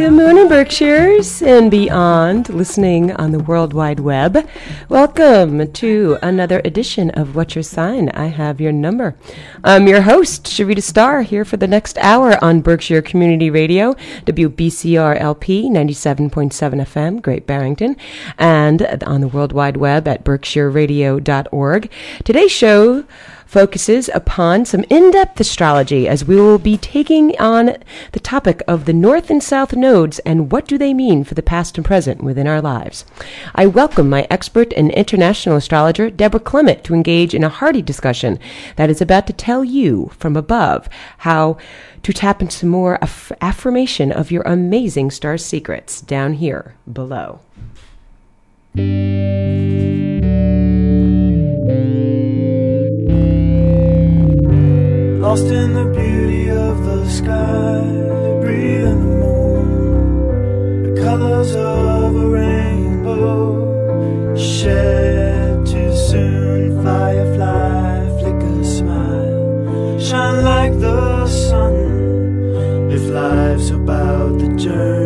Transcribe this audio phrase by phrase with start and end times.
[0.00, 4.48] Good morning, Berkshires and beyond, listening on the World Wide Web.
[4.88, 8.08] Welcome to another edition of What's Your Sign?
[8.14, 9.14] I have your number.
[9.62, 13.92] I'm your host, Sharita Starr, here for the next hour on Berkshire Community Radio,
[14.24, 17.94] WBCR LP 97.7 FM, Great Barrington,
[18.38, 21.90] and on the World Wide Web at berkshireradio.org.
[22.24, 23.04] Today's show
[23.50, 27.76] focuses upon some in depth astrology as we will be taking on
[28.12, 31.42] the topic of the North and South nodes and what do they mean for the
[31.42, 33.04] past and present within our lives.
[33.56, 38.38] I welcome my expert and international astrologer, Deborah Clement, to engage in a hearty discussion
[38.76, 40.88] that is about to tell you from above
[41.18, 41.58] how
[42.04, 47.40] to tap into more aff- affirmation of your amazing star secrets down here below.
[55.20, 57.82] Lost in the beauty of the sky,
[58.40, 64.34] breathing the moon, the colors of a rainbow.
[64.34, 72.90] Shed too soon, firefly, flicker, smile, shine like the sun.
[72.90, 74.99] If life's about the journey,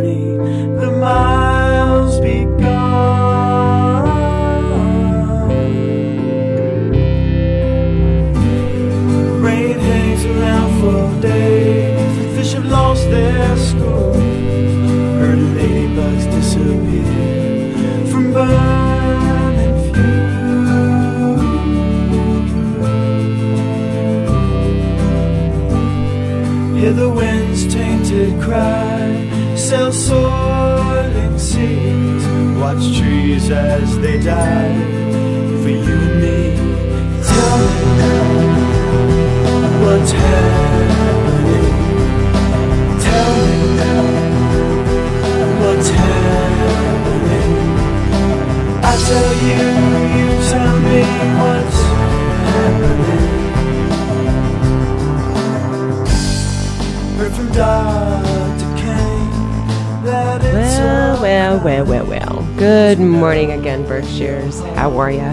[26.96, 29.56] the wind's tainted cry.
[29.56, 32.24] Sail soiling seas.
[32.60, 34.74] Watch trees as they die.
[35.62, 36.40] For you and me.
[37.28, 38.54] Tell me now.
[39.84, 41.74] What's happening?
[43.06, 44.04] Tell me now.
[45.62, 47.52] What's happening?
[48.82, 49.64] I tell you,
[50.16, 51.02] you tell me
[51.40, 51.73] what's
[57.54, 58.20] Well,
[61.22, 62.54] well, well, well, well.
[62.56, 64.58] Good morning again, Berkshires.
[64.74, 65.32] How are ya?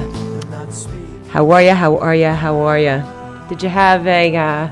[1.30, 1.74] How are ya?
[1.74, 2.36] How are ya?
[2.36, 3.02] How are ya?
[3.50, 4.70] Did you have a uh,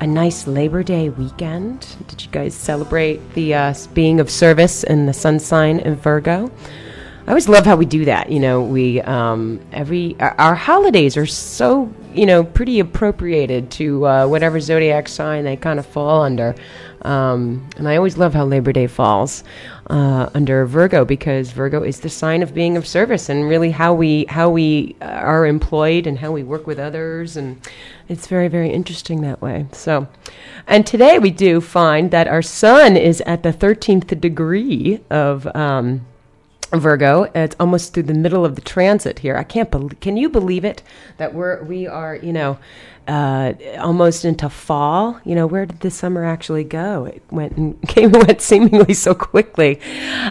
[0.00, 1.86] a nice Labor Day weekend?
[2.08, 6.50] Did you guys celebrate the uh, being of service in the sun sign in Virgo?
[7.26, 8.32] I always love how we do that.
[8.32, 14.06] You know, we um, every our, our holidays are so you know pretty appropriated to
[14.06, 16.54] uh, whatever zodiac sign they kind of fall under.
[17.02, 19.44] Um, and I always love how Labor Day falls
[19.90, 23.92] uh, under Virgo because Virgo is the sign of being of service and really how
[23.92, 27.60] we how we uh, are employed and how we work with others and
[28.08, 29.66] it's very very interesting that way.
[29.72, 30.08] So,
[30.66, 35.46] and today we do find that our sun is at the thirteenth degree of.
[35.54, 36.06] Um,
[36.72, 37.30] Virgo.
[37.34, 39.36] It's almost through the middle of the transit here.
[39.36, 40.00] I can't believe.
[40.00, 40.82] Can you believe it
[41.18, 42.58] that we're we are you know
[43.06, 45.20] uh, almost into fall?
[45.24, 47.06] You know where did the summer actually go?
[47.06, 49.80] It went and came and went seemingly so quickly.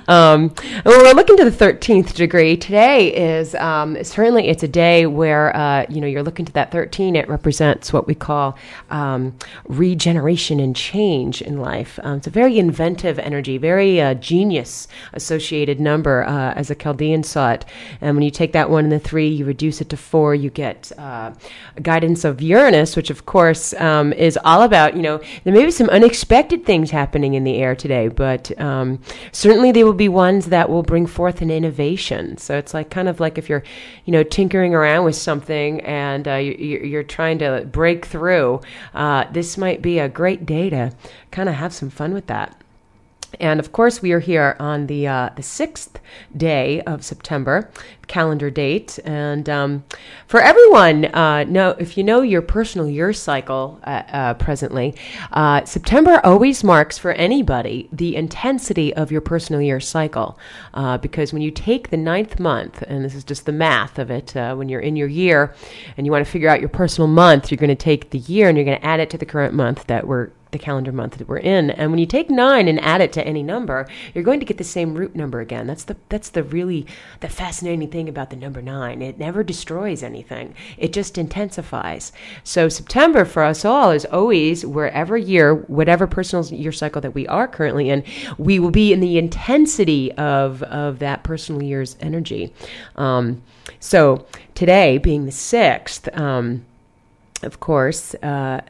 [0.08, 4.68] Um, and when we're looking to the thirteenth degree today is um, certainly it's a
[4.68, 7.16] day where uh, you know you're looking to that thirteen.
[7.16, 8.58] It represents what we call
[8.90, 9.36] um,
[9.66, 12.00] regeneration and change in life.
[12.04, 17.24] Um, it's a very inventive energy, very uh, genius associated number uh, as a Chaldean
[17.24, 17.66] saw it.
[18.02, 20.50] And when you take that one and the three, you reduce it to four, you
[20.50, 21.34] get uh,
[21.82, 25.72] guidance of Uranus, which of course um, is all about, you know, there may be
[25.72, 29.01] some unexpected things happening in the air today, but um,
[29.34, 32.38] certainly there will be ones that will bring forth an innovation.
[32.38, 33.63] So it's like kind of like if you're,
[34.06, 38.62] you know, tinkering around with something and uh, you, you're trying to break through,
[38.94, 40.94] uh, this might be a great day to
[41.31, 42.62] kind of have some fun with that.
[43.40, 46.00] And of course, we are here on the uh, the sixth
[46.36, 47.70] day of September,
[48.08, 49.00] calendar date.
[49.06, 49.84] And um,
[50.28, 54.96] for everyone, uh, know if you know your personal year cycle uh, uh, presently,
[55.31, 60.38] uh, September always marks for anybody the intensity of your personal year cycle.
[60.74, 64.12] Uh, because when you take the ninth month, and this is just the math of
[64.12, 65.54] it, when you're in your year
[65.98, 68.50] and you want to figure out your personal month, you're going to take the year
[68.50, 71.18] and you're going to add it to the current month that we're the calendar month
[71.18, 71.70] that we're in.
[71.72, 74.58] And when you take nine and add it to any number, you're going to get
[74.58, 75.68] the same root number again.
[75.68, 76.86] That's the that's the really
[77.20, 79.02] the fascinating thing about the number nine.
[79.02, 80.56] It never destroys anything.
[80.78, 82.14] It just intensifies.
[82.44, 87.28] So September for us all is always wherever year, whatever personal year cycle that we
[87.28, 88.04] are currently in,
[88.38, 92.54] we will be in the intensity of of that personal year's energy.
[92.96, 93.44] Um,
[93.80, 96.08] so today being the sixth.
[96.18, 96.66] Um,
[97.44, 98.62] of course, uh,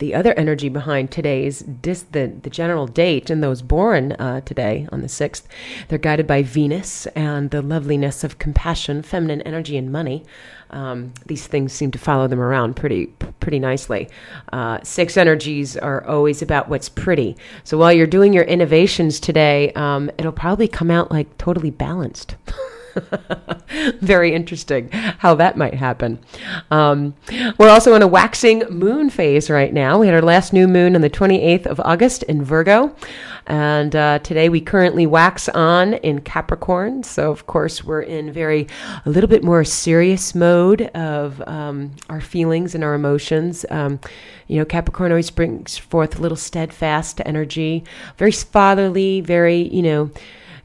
[0.00, 4.88] the other energy behind today's dis- the, the general date and those born uh, today
[4.90, 5.42] on the 6th
[5.88, 10.24] they're guided by venus and the loveliness of compassion feminine energy and money.
[10.70, 13.06] Um, these things seem to follow them around pretty
[13.40, 14.08] pretty nicely.
[14.52, 17.36] Uh, six energies are always about what's pretty.
[17.64, 22.36] So while you're doing your innovations today um, it'll probably come out like totally balanced
[24.00, 26.18] Very interesting how that might happen.
[26.70, 27.14] Um,
[27.58, 29.98] we're also in a waxing moon phase right now.
[29.98, 32.94] We had our last new moon on the 28th of August in Virgo.
[33.46, 37.02] And uh, today we currently wax on in Capricorn.
[37.02, 38.68] So, of course, we're in very,
[39.04, 43.64] a little bit more serious mode of um, our feelings and our emotions.
[43.70, 43.98] Um,
[44.46, 47.84] you know, Capricorn always brings forth a little steadfast energy,
[48.18, 50.10] very fatherly, very, you know,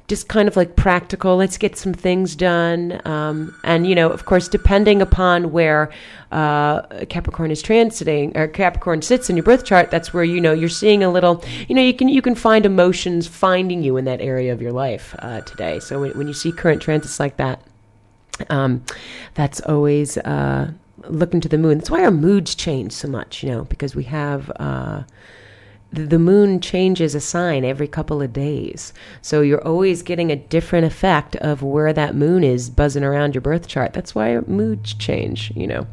[0.08, 1.36] just kind of like practical.
[1.36, 3.02] Let's get some things done.
[3.06, 5.92] Um, and, you know, of course, depending upon where
[6.32, 10.54] uh, Capricorn is transiting or Capricorn sits in your birth chart, that's where, you know,
[10.54, 14.06] you're seeing a little, you know, you can, you can find emotions finding you in
[14.06, 15.80] that area of your life uh, today.
[15.80, 17.62] So when, when, you see current transits like that,
[18.50, 18.84] um,
[19.34, 20.72] that's always uh,
[21.08, 21.80] looking to the moon.
[21.80, 25.04] That's why our moods change so much, you know, because we have uh,
[25.96, 28.94] the moon changes a sign every couple of days.
[29.22, 33.42] So you're always getting a different effect of where that moon is buzzing around your
[33.42, 33.94] birth chart.
[33.94, 35.88] That's why moods change, you know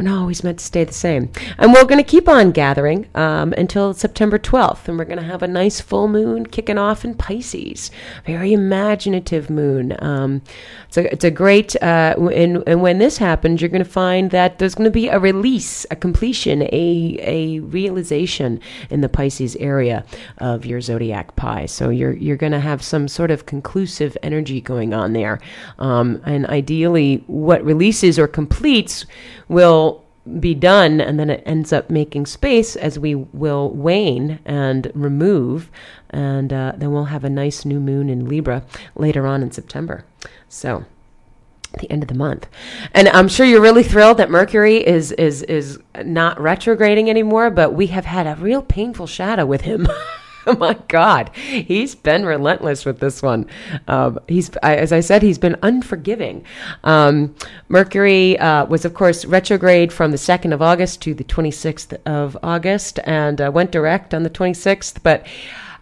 [0.00, 1.30] we're not always meant to stay the same.
[1.58, 5.24] And we're going to keep on gathering um, until September 12th, and we're going to
[5.24, 7.90] have a nice full moon kicking off in Pisces.
[8.24, 9.94] Very imaginative moon.
[10.02, 10.40] Um,
[10.88, 14.30] it's, a, it's a great, uh, and, and when this happens, you're going to find
[14.30, 18.58] that there's going to be a release, a completion, a, a realization
[18.88, 20.06] in the Pisces area
[20.38, 21.66] of your zodiac pie.
[21.66, 25.40] So you're, you're going to have some sort of conclusive energy going on there.
[25.78, 29.04] Um, and ideally, what releases or completes
[29.50, 29.89] will
[30.38, 35.70] be done and then it ends up making space as we will wane and remove
[36.10, 38.64] and uh, then we'll have a nice new moon in libra
[38.94, 40.04] later on in september.
[40.48, 40.84] So
[41.78, 42.48] the end of the month.
[42.92, 47.72] And i'm sure you're really thrilled that mercury is is is not retrograding anymore but
[47.72, 49.86] we have had a real painful shadow with him
[50.58, 53.46] my God, he's been relentless with this one.
[53.88, 56.44] Um, he's, as I said, he's been unforgiving.
[56.84, 57.34] Um,
[57.68, 62.36] Mercury uh, was, of course, retrograde from the 2nd of August to the 26th of
[62.42, 65.02] August and uh, went direct on the 26th.
[65.02, 65.26] But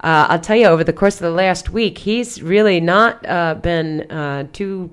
[0.00, 3.54] uh, I'll tell you, over the course of the last week, he's really not uh,
[3.54, 4.90] been uh, too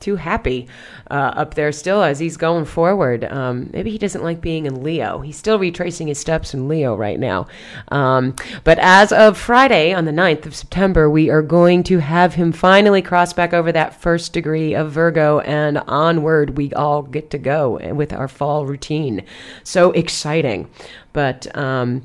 [0.00, 0.68] too happy
[1.10, 3.24] uh, up there still as he's going forward.
[3.24, 5.20] Um, maybe he doesn't like being in Leo.
[5.20, 7.46] He's still retracing his steps in Leo right now.
[7.88, 8.34] Um,
[8.64, 12.52] but as of Friday, on the 9th of September, we are going to have him
[12.52, 17.38] finally cross back over that first degree of Virgo and onward we all get to
[17.38, 19.24] go with our fall routine.
[19.64, 20.68] So exciting.
[21.12, 22.04] But, um,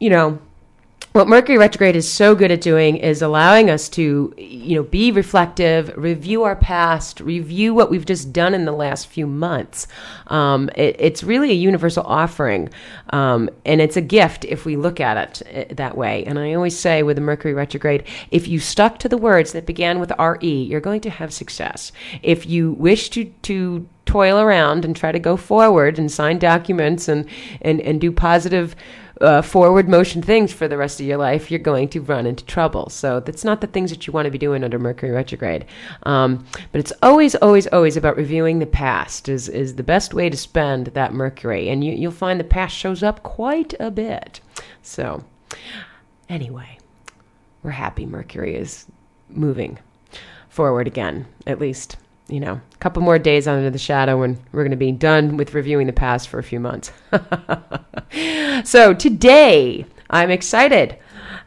[0.00, 0.38] you know,
[1.12, 5.10] what Mercury retrograde is so good at doing is allowing us to, you know, be
[5.10, 9.86] reflective, review our past, review what we've just done in the last few months.
[10.26, 12.68] Um, it, it's really a universal offering,
[13.10, 16.24] um, and it's a gift if we look at it eh, that way.
[16.24, 19.66] And I always say with the Mercury retrograde, if you stuck to the words that
[19.66, 21.90] began with RE, you're going to have success.
[22.22, 27.08] If you wish to to toil around and try to go forward and sign documents
[27.08, 27.26] and
[27.60, 28.74] and, and do positive
[29.20, 32.44] uh, forward motion things for the rest of your life, you're going to run into
[32.44, 32.88] trouble.
[32.88, 35.66] So that's not the things that you want to be doing under Mercury retrograde.
[36.04, 40.30] Um, but it's always, always, always about reviewing the past is, is the best way
[40.30, 41.68] to spend that Mercury.
[41.68, 44.40] And you, you'll find the past shows up quite a bit.
[44.82, 45.24] So
[46.28, 46.78] anyway,
[47.62, 48.86] we're happy Mercury is
[49.28, 49.78] moving
[50.48, 51.96] forward again, at least
[52.28, 55.36] you know, a couple more days under the shadow and we're going to be done
[55.36, 56.92] with reviewing the past for a few months.
[58.70, 60.98] so today, I'm excited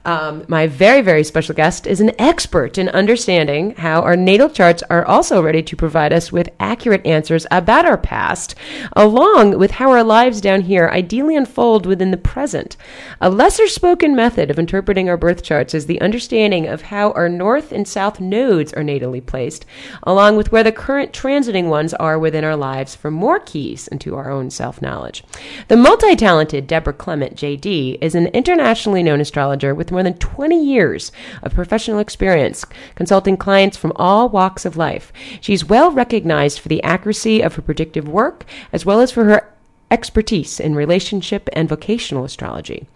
[0.06, 4.82] um, my very, very special guest is an expert in understanding how our natal charts
[4.90, 8.56] are also ready to provide us with accurate answers about our past,
[8.94, 12.78] along with how our lives down here ideally unfold within the present.
[13.20, 17.30] A lesser spoken method of interpreting our birth charts is the understanding of how our
[17.30, 19.66] north and south nodes are natally placed,
[20.04, 24.16] along with where the current transiting ones are within our lives for more keys into
[24.16, 25.24] our own self knowledge.
[25.68, 30.64] The multi talented Deborah Clement, JD, is an internationally known astrologer with more than 20
[30.64, 31.12] years
[31.44, 35.12] of professional experience consulting clients from all walks of life.
[35.42, 39.51] She's well recognized for the accuracy of her predictive work as well as for her
[39.92, 42.88] expertise in relationship and vocational astrology.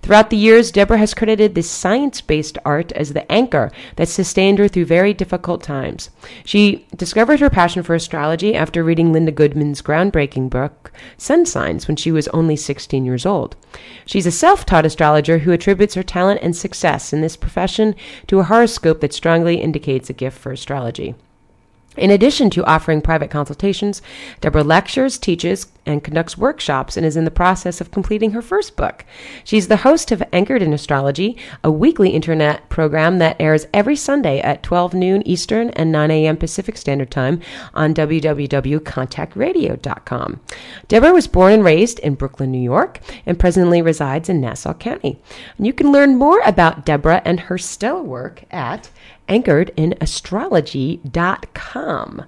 [0.00, 4.58] Throughout the years, Deborah has credited this science based art as the anchor that sustained
[4.58, 6.10] her through very difficult times.
[6.44, 11.96] She discovered her passion for astrology after reading Linda Goodman's groundbreaking book, Sun Signs, when
[11.96, 13.56] she was only 16 years old.
[14.06, 17.94] She's a self taught astrologer who attributes her talent and success in this profession
[18.28, 21.14] to a horoscope that strongly indicates a gift for astrology.
[21.96, 24.02] In addition to offering private consultations,
[24.40, 28.76] Deborah lectures, teaches, and conducts workshops and is in the process of completing her first
[28.76, 29.04] book.
[29.44, 34.40] She's the host of Anchored in Astrology, a weekly internet program that airs every Sunday
[34.40, 36.36] at 12 noon Eastern and 9 a.m.
[36.36, 37.40] Pacific Standard Time
[37.74, 40.40] on www.contactradio.com.
[40.88, 45.20] Deborah was born and raised in Brooklyn, New York, and presently resides in Nassau County.
[45.56, 48.90] And you can learn more about Deborah and her stellar work at
[49.28, 52.24] anchoredinastrology.com.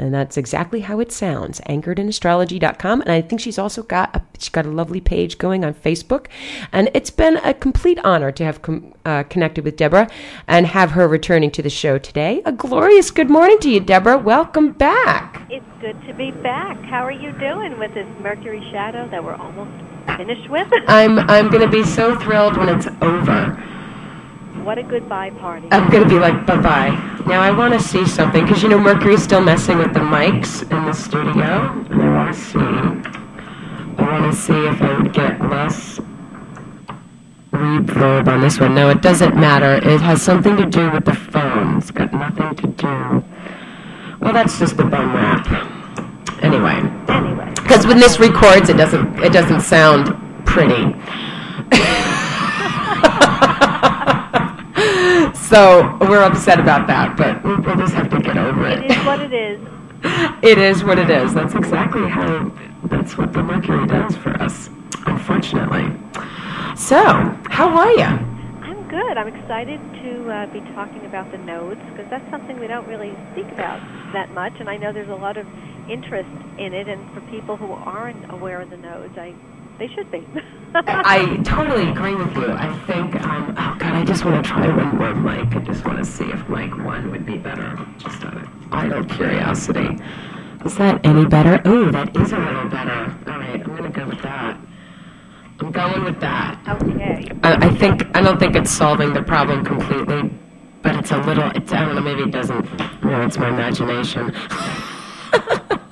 [0.00, 3.00] And that's exactly how it sounds, anchoredinastrology.com.
[3.00, 6.26] And I think she's also got a, she's got a lovely page going on Facebook.
[6.70, 10.08] And it's been a complete honor to have com- uh, connected with Deborah
[10.46, 12.42] and have her returning to the show today.
[12.44, 14.18] A glorious good morning to you, Deborah.
[14.18, 15.44] Welcome back.
[15.50, 16.80] It's good to be back.
[16.84, 19.72] How are you doing with this Mercury shadow that we're almost
[20.16, 20.68] finished with?
[20.86, 23.64] I'm I'm going to be so thrilled when it's over.
[24.64, 25.68] What a goodbye party.
[25.70, 26.90] I'm going to be like, bye bye.
[27.26, 30.62] Now I want to see something because you know Mercury's still messing with the mics
[30.62, 32.58] in the studio, and I want to see.
[32.58, 36.00] I want to see if I would get less
[37.52, 38.74] reverb on this one.
[38.74, 39.76] No, it doesn't matter.
[39.88, 41.78] It has something to do with the phone.
[41.78, 43.24] It's got nothing to do.
[44.20, 45.46] Well, that's just the bum rap.
[46.42, 46.76] Anyway,
[47.08, 49.18] Anyway, because when this records, it doesn't.
[49.22, 50.14] It doesn't sound
[50.46, 50.94] pretty.
[55.48, 58.90] So we're upset about that, but we'll we'll just have to get over it it.
[58.90, 59.60] is what it is.
[60.42, 61.34] It is what it is.
[61.34, 62.52] That's exactly how.
[62.84, 64.70] That's what the Mercury does for us,
[65.06, 65.90] unfortunately.
[66.76, 67.02] So,
[67.50, 68.04] how are you?
[68.04, 69.18] I'm good.
[69.18, 73.12] I'm excited to uh, be talking about the nodes because that's something we don't really
[73.32, 73.80] speak about
[74.12, 75.46] that much, and I know there's a lot of
[75.90, 76.88] interest in it.
[76.88, 79.34] And for people who aren't aware of the nodes, I
[79.78, 80.24] they should be.
[80.74, 82.50] I totally agree with you.
[82.50, 85.54] I think, um, oh god, I just want to try one more mic.
[85.54, 87.78] I just want to see if mic one would be better.
[87.98, 89.98] Just out of idle curiosity.
[90.64, 91.60] Is that any better?
[91.64, 93.16] Oh, that is a little better.
[93.28, 94.58] All right, I'm gonna go with that.
[95.60, 96.60] I'm going with that.
[96.68, 97.30] okay.
[97.42, 100.30] I, I think I don't think it's solving the problem completely,
[100.82, 101.50] but it's a little.
[101.52, 102.00] It's I don't know.
[102.02, 102.64] Maybe it doesn't.
[103.04, 104.34] No, it's my imagination.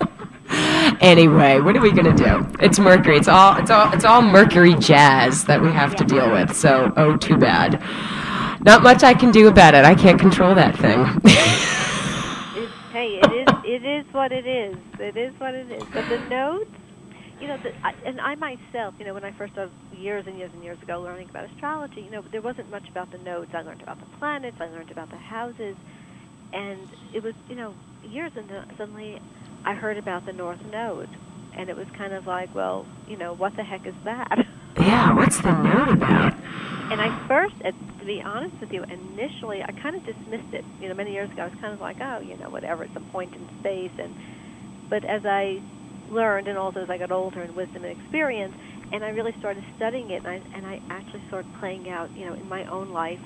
[1.00, 2.46] anyway, what are we gonna do?
[2.60, 3.16] It's Mercury.
[3.16, 3.56] It's all.
[3.56, 3.92] It's all.
[3.92, 6.54] It's all Mercury jazz that we have to deal with.
[6.54, 7.80] So, oh, too bad.
[8.64, 9.84] Not much I can do about it.
[9.84, 11.04] I can't control that thing.
[12.92, 14.76] Hey, it is it is what it is.
[14.98, 15.82] It is what it is.
[15.92, 16.70] But the nodes,
[17.40, 20.38] you know, the, I, and I myself, you know, when I first started years and
[20.38, 23.50] years and years ago learning about astrology, you know, there wasn't much about the nodes.
[23.54, 24.56] I learned about the planets.
[24.60, 25.76] I learned about the houses,
[26.52, 29.20] and it was, you know, years and suddenly
[29.66, 31.10] I heard about the North Node,
[31.58, 34.46] and it was kind of like, well, you know, what the heck is that?
[34.78, 35.12] yeah.
[35.12, 36.34] What's the node about?
[36.92, 40.64] And I first, uh, to be honest with you, initially I kind of dismissed it.
[40.80, 42.94] You know, many years ago I was kind of like, oh, you know, whatever, it's
[42.94, 43.90] a point in space.
[43.98, 44.14] And
[44.88, 45.60] but as I
[46.10, 48.54] learned, and also as I got older in wisdom and experience,
[48.92, 52.24] and I really started studying it, and I and I actually started playing out, you
[52.24, 53.18] know, in my own life.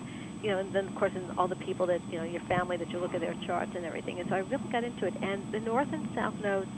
[0.42, 2.76] You know, and then of course in all the people that you know, your family
[2.76, 4.20] that you look at their charts and everything.
[4.20, 5.14] And so I really got into it.
[5.23, 6.70] And the north and south nodes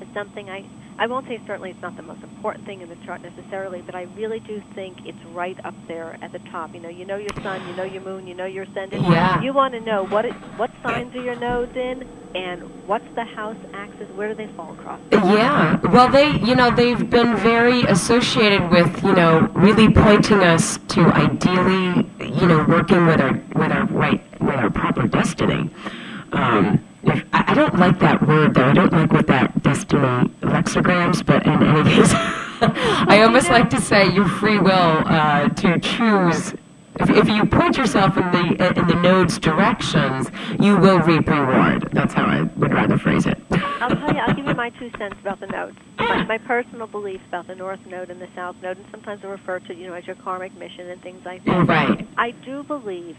[0.00, 0.68] is something I
[0.98, 3.94] I won't say certainly it's not the most important thing in the chart necessarily, but
[3.94, 6.74] I really do think it's right up there at the top.
[6.74, 9.02] You know, you know your sun, you know your moon, you know your ascendant.
[9.08, 9.40] Yeah.
[9.40, 13.24] You want to know what it, what signs are your nodes in, and what's the
[13.24, 14.08] house axis?
[14.14, 15.00] Where do they fall across?
[15.12, 15.80] Yeah.
[15.80, 21.00] Well, they, you know, they've been very associated with, you know, really pointing us to
[21.00, 25.70] ideally, you know, working with our with our right with our proper destiny.
[26.32, 28.64] Um, if, I I don't like that word though.
[28.64, 32.12] I don't like what that destiny lexicograms, but in any case,
[32.60, 36.54] I almost like to say your free will uh, to choose.
[37.02, 40.30] If, if you point yourself in the uh, in the node's directions,
[40.60, 41.88] you will reap reward.
[41.92, 43.38] That's how I would rather phrase it.
[43.50, 44.20] I'll tell you.
[44.20, 45.76] I'll give you my two cents about the nodes.
[45.98, 49.28] My, my personal beliefs about the north node and the south node, and sometimes I
[49.28, 51.68] refer to you know as your karmic mission and things like that.
[51.68, 52.08] Right.
[52.16, 53.16] I do believe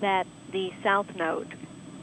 [0.00, 1.52] that the south node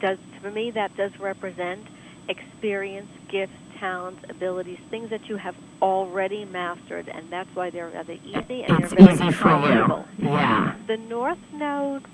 [0.01, 1.87] does for me that does represent
[2.29, 8.13] experience, gifts, talents, abilities, things that you have already mastered, and that's why they're rather
[8.13, 9.53] easy and It's they're very easy for you.
[9.83, 10.05] comfortable.
[10.19, 10.75] Yeah.
[10.87, 12.05] The north node,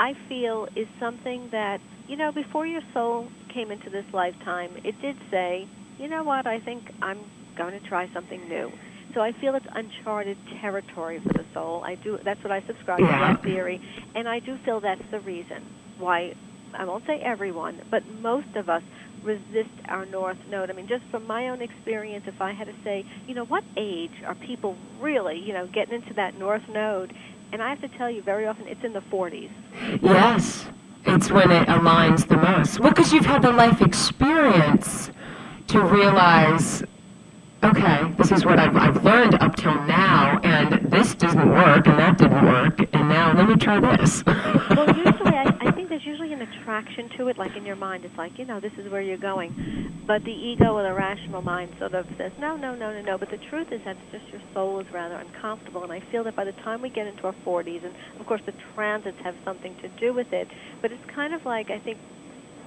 [0.00, 4.94] I feel, is something that you know before your soul came into this lifetime, it
[5.00, 5.66] did say,
[5.98, 7.20] you know what, I think I'm
[7.56, 8.70] going to try something new.
[9.14, 11.82] So I feel it's uncharted territory for the soul.
[11.84, 12.18] I do.
[12.24, 13.80] That's what I subscribe to that theory,
[14.14, 15.62] and I do feel that's the reason
[15.98, 16.34] why.
[16.74, 18.82] I won't say everyone, but most of us
[19.22, 20.70] resist our north node.
[20.70, 23.64] I mean, just from my own experience, if I had to say, you know, what
[23.76, 27.14] age are people really, you know, getting into that north node?
[27.52, 29.50] And I have to tell you, very often it's in the 40s.
[30.02, 30.66] Yes,
[31.04, 32.80] it's when it aligns the most.
[32.80, 35.10] Well, because you've had the life experience
[35.68, 36.82] to realize,
[37.62, 41.98] okay, this is what I've, I've learned up till now, and this didn't work, and
[41.98, 44.24] that didn't work, and now let me try this.
[44.24, 45.44] Well, usually I,
[45.92, 48.02] there's usually an attraction to it, like in your mind.
[48.06, 49.52] It's like, you know, this is where you're going.
[50.06, 53.18] But the ego or the rational mind sort of says, no, no, no, no, no.
[53.18, 55.82] But the truth is that it's just your soul is rather uncomfortable.
[55.84, 58.40] And I feel that by the time we get into our 40s, and of course
[58.46, 60.48] the transits have something to do with it,
[60.80, 61.98] but it's kind of like, I think,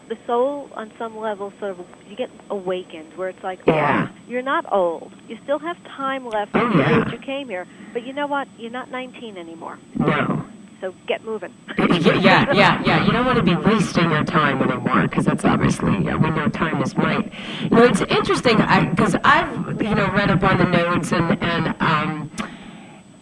[0.08, 4.05] the soul on some level sort of you get awakened where it's like oh, Yeah.
[4.08, 7.12] oh, you're not old you still have time left Oh, to yeah.
[7.12, 10.46] you came here but you know what you're not 19 anymore no.
[10.86, 13.06] So get moving yeah, yeah, yeah.
[13.06, 16.48] You don't want to be wasting your time anymore because that's obviously yeah, we know
[16.50, 17.32] time is might.
[17.62, 18.58] You know, it's interesting
[18.92, 22.32] because I've you know read up on the nodes and and um,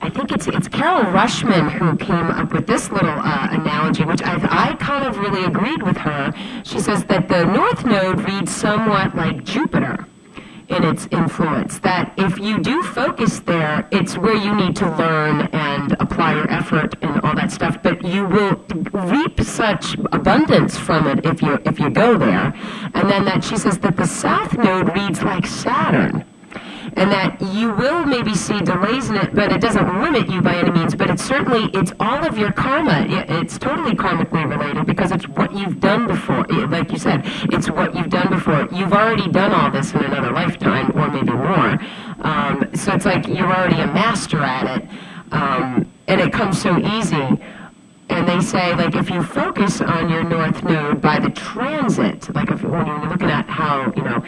[0.02, 4.22] I think it's it's Carol Rushman who came up with this little uh, analogy, which
[4.22, 6.34] I I kind of really agreed with her.
[6.64, 10.06] She says that the North Node reads somewhat like Jupiter
[10.70, 11.80] in its influence.
[11.80, 16.50] That if you do focus there, it's where you need to learn and apply your
[16.52, 17.82] effort and all that stuff.
[17.82, 22.54] But you will reap such abundance from it if you if you go there.
[22.94, 26.26] And then that she says that the South Node reads like Saturn.
[26.96, 30.56] And that you will maybe see delays in it, but it doesn't limit you by
[30.56, 30.94] any means.
[30.94, 33.06] But it's certainly it's all of your karma.
[33.10, 36.46] It's totally karmically related because it's what you've done before.
[36.68, 38.68] Like you said, it's what you've done before.
[38.72, 41.80] You've already done all this in another lifetime, or maybe more.
[42.22, 44.90] Um, so it's like you're already a master at it,
[45.32, 47.40] um, and it comes so easy.
[48.10, 52.52] And they say, like, if you focus on your north node by the transit, like
[52.52, 54.24] if, when you're looking at how, you know,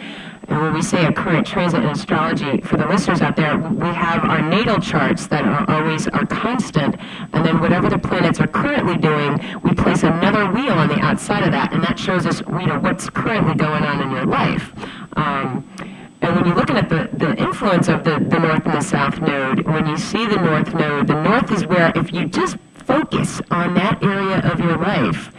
[0.48, 3.88] and when we say a current transit in astrology, for the listeners out there, we
[3.88, 6.96] have our natal charts that are always are constant,
[7.32, 11.42] and then whatever the planets are currently doing, we place another wheel on the outside
[11.42, 14.72] of that, and that shows us, you know, what's currently going on in your life.
[15.16, 15.68] Um,
[16.22, 19.20] and when you're looking at the, the influence of the, the north and the south
[19.20, 23.40] node, when you see the north node, the north is where if you just focus
[23.50, 25.32] on that area of your life,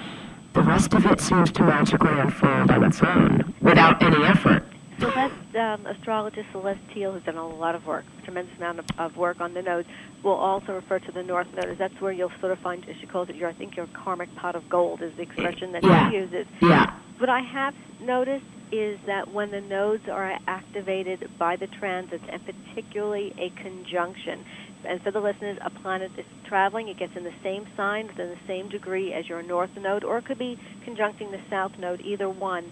[0.54, 4.64] the rest of it seems to magically unfold on its own without any effort.
[5.00, 9.16] Celeste, um, astrologist Celeste Teal, has done a lot of work, tremendous amount of, of
[9.18, 9.88] work on the nodes.
[10.24, 12.96] We'll also refer to the north node as that's where you'll sort of find, as
[13.00, 15.84] she calls it, your I think your karmic pot of gold is the expression that
[15.84, 16.10] Yeah.
[16.10, 16.48] she uses.
[16.62, 16.94] Yeah.
[17.20, 22.42] What I have noticed is that when the nodes are activated by the transits, and
[22.46, 24.44] particularly a conjunction,
[24.84, 28.30] and for the listeners, a planet is traveling, it gets in the same sign within
[28.30, 32.02] the same degree as your north node, or it could be conjuncting the south node,
[32.02, 32.72] either one.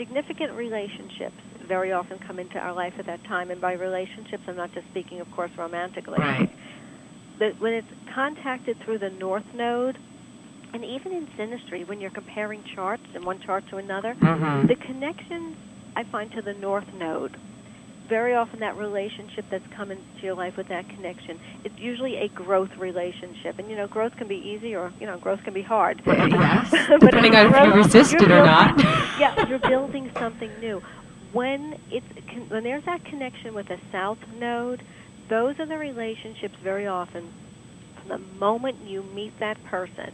[0.00, 4.56] Significant relationships very often come into our life at that time, and by relationships, I'm
[4.56, 6.48] not just speaking, of course, romantically Right.
[7.38, 9.98] that when it's contacted through the north node,
[10.72, 14.68] and even in synastry, when you're comparing charts and one chart to another, Mm-hmm.
[14.68, 15.56] the connections
[15.96, 17.36] I find to the north node,
[18.10, 22.28] very often that relationship that's come into your life with that connection, it's usually a
[22.28, 23.58] growth relationship.
[23.58, 26.02] And you know, growth can be easy or you know, growth can be hard.
[26.06, 26.68] yes.
[26.90, 28.78] But Depending on if you resist it or building- not.
[29.18, 30.82] yeah, you're building something new.
[31.32, 32.06] When it's
[32.50, 34.82] when there's that connection with a south node,
[35.30, 37.32] those are the relationships very often.
[38.00, 40.12] From the moment you meet that person,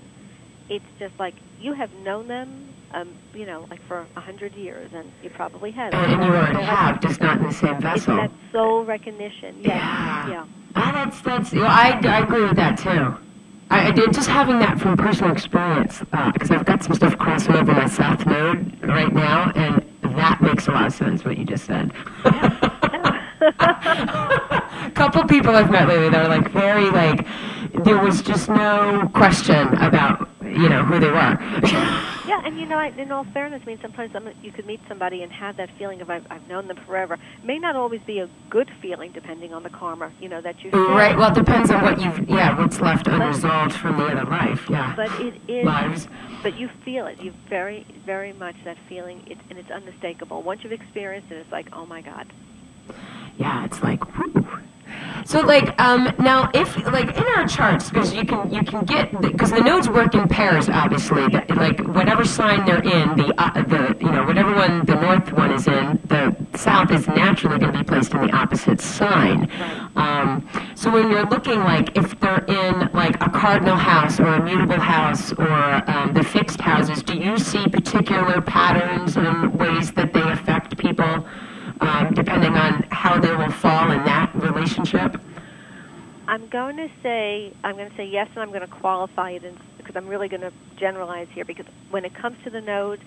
[0.69, 4.91] it's just like you have known them, um, you know, like for a hundred years,
[4.95, 5.93] and you probably have.
[5.93, 8.19] And you already have, just not in the same vessel.
[8.19, 9.57] It's that soul recognition.
[9.61, 9.67] Yes.
[9.67, 10.29] Yeah.
[10.29, 10.47] Yeah.
[10.77, 11.53] Ah, that's that's.
[11.53, 13.17] You know, I, I agree with that too.
[13.71, 15.99] I, I did just having that from personal experience
[16.33, 19.85] because I've got some stuff crossing over my south node right now, and
[20.17, 21.93] that makes a lot of sense what you just said.
[22.25, 23.33] a
[24.95, 27.27] couple people I've met lately that are like very like
[27.85, 31.37] there was just no question about you know who they were.
[32.37, 35.33] Yeah, and you know, in all fairness, I mean, sometimes you could meet somebody and
[35.33, 37.19] have that feeling of I've, I've known them forever.
[37.45, 40.71] May not always be a good feeling, depending on the karma, you know, that you
[40.71, 40.81] share.
[40.81, 41.17] right.
[41.17, 44.67] Well, it depends on what you've yeah what's left unresolved from the other life.
[44.69, 44.95] Yeah.
[44.97, 45.65] But it is.
[45.65, 46.09] lives.
[46.43, 47.21] But you feel it.
[47.21, 50.43] You very, very much that feeling, it, and it's unmistakable.
[50.43, 52.33] Once you've experienced it, it's like, oh my God.
[53.39, 54.47] Yeah, it's like, whew.
[55.25, 59.21] So like um, now, if like in our charts, because you can you can get
[59.21, 61.27] because the nodes work in pairs, obviously.
[61.27, 65.33] The, like whatever sign they're in, the uh, the you know whatever one the north
[65.33, 69.51] one is in, the south is naturally going to be placed in the opposite sign.
[69.97, 74.43] Um, so when you're looking like if they're in like a cardinal house or a
[74.45, 80.13] mutable house or um, the fixed houses, do you see particular patterns and ways that
[80.13, 81.27] they affect people?
[81.81, 85.21] Um, depending on how they will fall in that relationship?
[86.29, 89.45] I'm going to say I'm going to say yes, and I'm going to qualify it
[89.45, 91.45] in, because I'm really going to generalize here.
[91.45, 93.03] Because when it comes to the nodes,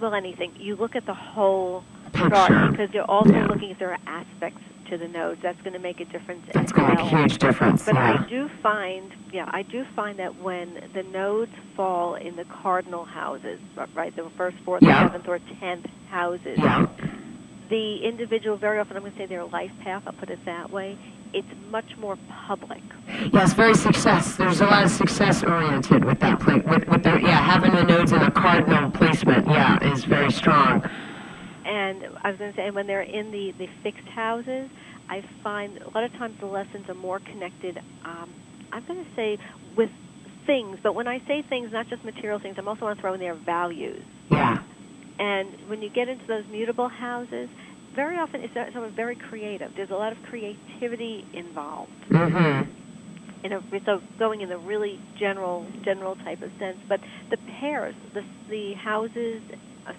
[0.00, 3.46] well, anything you look at the whole chart because you're also Yeah.
[3.46, 5.40] looking if there are aspects to the nodes.
[5.42, 7.84] That's going to make a difference That's going to make a huge difference.
[7.84, 8.24] But yeah.
[8.24, 13.04] I do find, yeah, I do find that when the nodes fall in the cardinal
[13.04, 13.58] houses,
[13.94, 15.06] right, the first, fourth, Yeah.
[15.08, 16.86] seventh, or tenth houses, yeah.
[17.68, 20.02] The individual very often, I'm going to say their life path.
[20.06, 20.98] I'll put it that way.
[21.32, 22.82] It's much more public.
[23.32, 24.36] Yes, very success.
[24.36, 26.64] There's a lot of success oriented with that plate.
[26.66, 30.88] With, with the, yeah, having the nodes in a cardinal placement, yeah, is very strong.
[31.64, 34.70] And I was going to say, when they're in the, the fixed houses,
[35.08, 38.32] I find a lot of times the lessons are more connected, um,
[38.72, 39.38] I'm going to say,
[39.76, 39.90] with
[40.46, 40.78] things.
[40.82, 43.20] But when I say things, not just material things, I'm also want to throw in
[43.20, 44.02] their values.
[44.30, 44.62] Yeah.
[45.18, 47.48] And when you get into those mutable houses,
[47.94, 49.72] very often it's someone very creative.
[49.76, 51.90] There's a lot of creativity involved.
[52.10, 52.70] Mm-hmm.
[53.44, 56.98] In a, so going in the really general general type of sense, but
[57.30, 59.40] the pairs, the the houses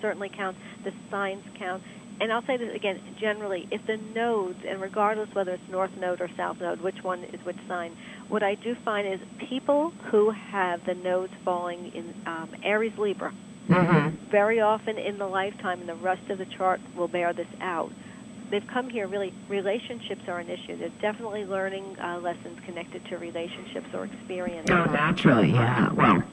[0.02, 0.58] certainly count.
[0.84, 1.82] The signs count.
[2.20, 6.20] And I'll say this again, generally, if the nodes, and regardless whether it's north node
[6.20, 7.96] or south node, which one is which sign,
[8.28, 13.32] what I do find is people who have the nodes falling in um, Aries Libra,
[13.70, 14.32] Mm-hmm.
[14.32, 17.92] very often in the lifetime, and the rest of the chart will bear this out.
[18.50, 20.78] They've come here really, relationships are an issue.
[20.78, 24.70] They're definitely learning uh, lessons connected to relationships or experience.
[24.70, 25.92] Oh, naturally, yeah.
[25.92, 26.24] Well,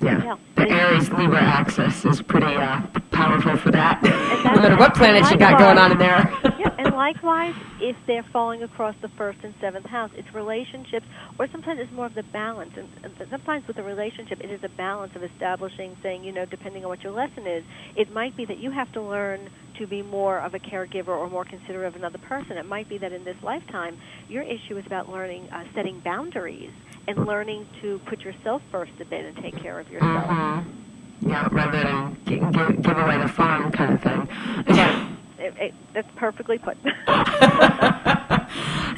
[0.00, 0.22] yeah.
[0.22, 0.36] Yeah.
[0.56, 4.02] The Aries Libra axis is pretty uh, powerful for that.
[4.44, 6.30] no matter what planets you got going on in there.
[6.58, 11.06] yeah, and likewise, if they're falling across the first and seventh house, it's relationships,
[11.38, 12.72] or sometimes it's more of the balance.
[12.76, 12.88] And,
[13.30, 16.90] sometimes with a relationship, it is a balance of establishing, saying, you know, depending on
[16.90, 17.64] what your lesson is,
[17.96, 21.28] it might be that you have to learn to be more of a caregiver or
[21.28, 22.56] more considerate of another person.
[22.56, 23.96] It might be that in this lifetime,
[24.28, 26.70] your issue is about learning, uh, setting boundaries
[27.08, 30.24] and learning to put yourself first a bit and take care of yourself.
[30.24, 31.28] Mm-hmm.
[31.28, 34.28] Yeah, rather than gi- give, give away the farm kind of thing.
[34.76, 36.76] Yeah, it, it, that's perfectly put.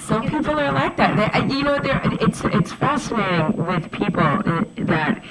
[0.00, 1.16] Some people are like that.
[1.16, 5.22] They, you know, it's it's fascinating with people that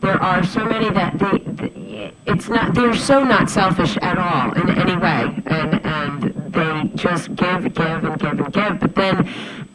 [0.00, 4.52] there are so many that they, they it's not they're so not selfish at all
[4.52, 8.80] in any way, and and they just give, give, and give and give.
[8.80, 9.28] But then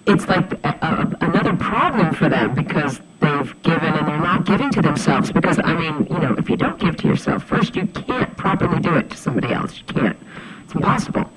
[0.08, 4.70] it's like a, a, another problem for them because they've given and they're not giving
[4.72, 5.32] to themselves.
[5.32, 8.80] Because I mean, you know, if you don't give to yourself first, you can't properly
[8.80, 9.80] do it to somebody else.
[9.80, 10.19] You can't.
[10.80, 11.30] Impossible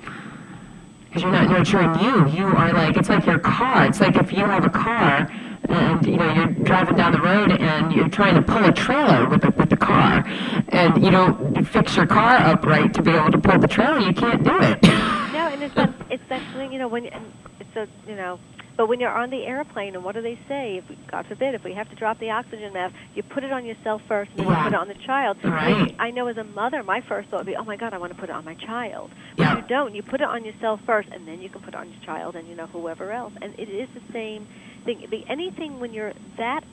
[1.13, 2.27] because you're not nurturing you.
[2.29, 3.85] You are like it's like your car.
[3.85, 5.29] It's like if you have a car
[5.69, 9.29] and you know you're driving down the road and you're trying to pull a trailer
[9.29, 10.25] with the with the car,
[10.69, 13.99] and you don't fix your car up right to be able to pull the trailer.
[13.99, 14.81] You can't do it.
[14.81, 18.39] No, and it's that it's that thing, you know, when it's a you know,
[18.75, 20.77] but when you're on the airplane, and what do they say?
[20.77, 23.51] If we, God forbid, if we have to drop the oxygen mask, you put it
[23.51, 24.57] on yourself first, and then Yeah.
[24.57, 25.37] you put it on the child.
[25.43, 25.81] Right.
[25.81, 27.97] Which I know as a mother, my first thought would be, oh my God, I
[27.97, 29.11] want to put it on my child.
[29.37, 29.55] But Yeah.
[29.57, 29.93] you don't.
[29.95, 32.35] You put it on yourself first, and then you can put it on your child,
[32.35, 33.33] and you know whoever else.
[33.41, 34.47] And it is the same
[34.85, 35.05] thing.
[35.09, 36.63] The, anything when you're that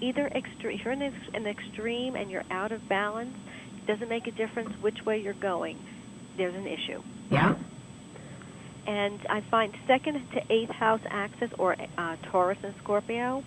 [0.00, 3.34] either extreme, if you're in an extreme and you're out of balance,
[3.76, 5.78] it doesn't make a difference which way you're going.
[6.36, 7.54] There's an issue yeah.
[8.86, 13.42] And I find second to eighth house axis or uh, Taurus and Scorpio.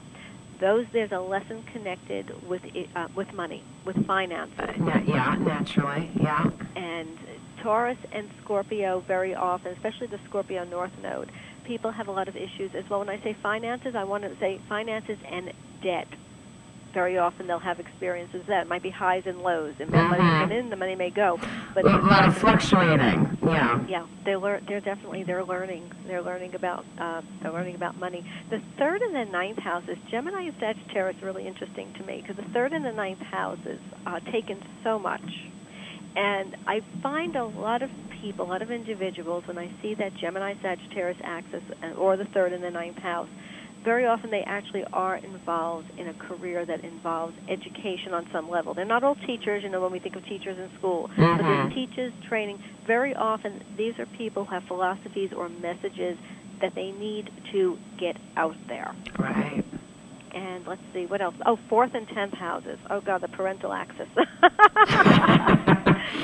[0.60, 2.62] Those there's a lesson connected with
[2.96, 5.36] uh, with money, with finances, Uh, na- yeah.
[5.39, 6.10] Naturally.
[6.19, 6.50] Yeah.
[6.76, 7.17] and
[7.62, 11.32] Taurus and Scorpio very often, especially the Scorpio North Node,
[11.65, 13.00] people have a lot of issues as well.
[13.00, 16.08] When I say finances, I want to say finances and debt.
[16.93, 20.29] Very often they'll have experiences that might be highs and lows, and the money may
[20.29, 20.39] Mhm.
[20.41, 21.39] come in, the money may go,
[21.73, 23.38] but a lot of fluctuating.
[23.43, 23.79] Yeah.
[23.88, 24.63] yeah, they learn.
[24.67, 25.91] They're definitely they're learning.
[26.06, 28.23] They're learning about uh, they're learning about money.
[28.51, 32.36] The third and the ninth houses, Gemini and Sagittarius, are really interesting to me because
[32.36, 35.25] the third and the ninth houses uh, take in so much,
[36.15, 37.89] and I find a lot of
[38.21, 42.25] people, a lot of individuals, when I see that Gemini Sagittarius axis uh, or the
[42.25, 43.29] third and the ninth house.
[43.84, 48.74] Very often, they actually are involved in a career that involves education on some level.
[48.74, 51.41] They're not all teachers, you know, when we think of teachers in school, but there's
[51.41, 51.76] mm-hmm.
[51.76, 52.63] teachers training.
[52.88, 56.17] Very often, these are people who have philosophies or messages
[56.62, 58.96] that they need to get out there.
[59.19, 59.65] Right.
[60.34, 61.36] And let's see, what else?
[61.46, 62.80] Oh, fourth and tenth houses.
[62.89, 64.08] Oh, God, the parental axis.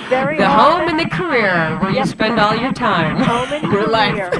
[0.10, 3.18] Very the often, home and the career where you spend all your time.
[3.22, 3.88] home and your career.
[3.88, 4.34] life.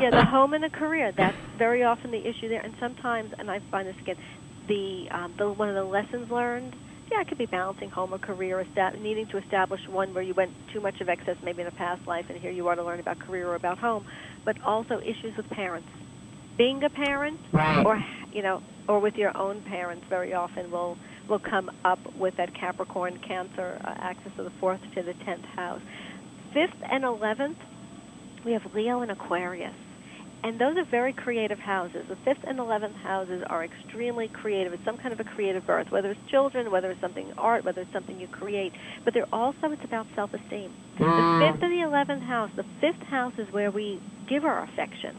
[0.00, 1.12] yeah, the home and the career.
[1.16, 2.60] That's very often the issue there.
[2.60, 4.16] And sometimes, and I find this again,
[4.68, 6.74] the um, the one of the lessons learned.
[7.12, 10.32] Yeah, it could be balancing home or career, esta- needing to establish one where you
[10.34, 12.82] went too much of excess maybe in a past life, and here you are to
[12.82, 14.06] learn about career or about home,
[14.46, 15.88] but also issues with parents.
[16.56, 17.84] Being a parent, Right.
[17.84, 20.96] or you know, or with your own parents, very often will
[21.28, 25.44] will come up with that Capricorn Cancer uh, axis of the fourth to the tenth
[25.56, 25.82] house.
[26.54, 27.58] Fifth and eleventh,
[28.46, 29.74] we have Leo and Aquarius.
[30.44, 32.04] And those are very creative houses.
[32.06, 34.74] The fifth and eleventh houses are extremely creative.
[34.74, 37.80] It's some kind of a creative birth, whether it's children, whether it's something art, whether
[37.80, 38.74] it's something you create.
[39.06, 40.70] But they're also it's about self-esteem.
[40.98, 42.50] The fifth and the eleventh house.
[42.56, 45.16] The fifth house is where we give our affection.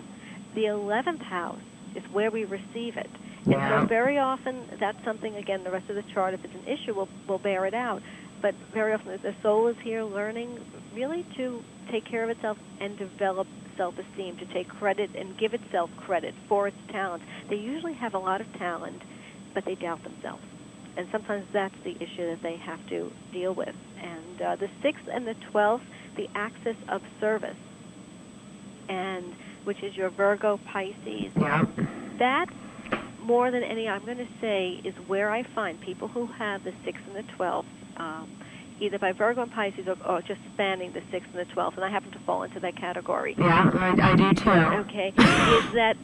[0.53, 1.61] The eleventh house
[1.95, 3.09] is where we receive it.
[3.45, 6.67] And so very often that's something again the rest of the chart if it's an
[6.67, 8.03] issue will will bear it out.
[8.43, 10.59] But very often the soul is here learning
[10.93, 15.89] really to take care of itself and develop self-esteem, to take credit and give itself
[15.97, 17.23] credit for its talent.
[17.49, 19.01] They usually have a lot of talent,
[19.53, 20.43] but they doubt themselves.
[20.97, 23.75] And sometimes that's the issue that they have to deal with.
[24.01, 25.83] And uh, the sixth and the twelfth,
[26.15, 27.57] the axis of service,
[28.87, 29.33] and
[29.65, 31.33] which is your Virgo Pisces.
[32.19, 32.45] That
[33.21, 36.71] more than any, I'm going to say, is where I find people who have the
[36.85, 38.31] sixth and the twelfth, um,
[38.79, 41.85] either by Virgo and Pisces or, or just spanning the sixth and the twelfth, and
[41.85, 43.35] I happen to fall into that category.
[43.37, 44.49] Yeah, I, I do too.
[44.49, 45.95] Okay, is that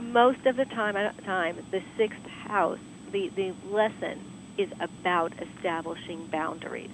[0.00, 2.78] most of the time, uh, time the sixth house,
[3.12, 4.24] the the lesson
[4.58, 6.90] is about establishing boundaries.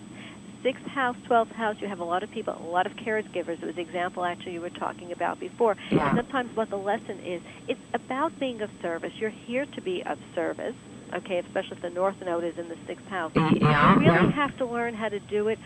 [0.62, 3.62] Sixth house, twelfth house, you have a lot of people, a lot of caregivers.
[3.62, 5.76] It was the example actually you were talking about before.
[5.90, 6.08] Yeah.
[6.08, 9.12] And sometimes what the lesson is, it's about being of service.
[9.18, 10.74] You're here to be of service.
[11.14, 13.32] Okay, especially if the north node is in the sixth house.
[13.34, 15.58] You really have to learn how to do it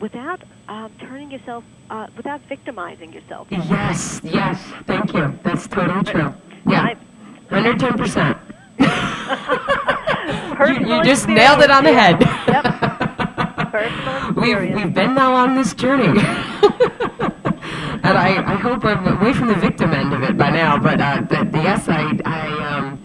[0.00, 3.48] without um, turning yourself, uh, without victimizing yourself.
[3.50, 4.62] Yes, yes.
[4.86, 5.38] Thank you.
[5.42, 6.32] That's totally true.
[6.68, 6.94] Yeah.
[7.50, 8.40] 110%.
[10.68, 12.20] you, you just nailed it on the head.
[12.48, 12.64] Yep.
[14.36, 16.06] We've, we've been now on this journey.
[16.06, 16.18] and
[18.04, 20.78] I, I hope I'm away from the victim end of it by now.
[20.78, 23.02] But, uh, but yes, I, I, um,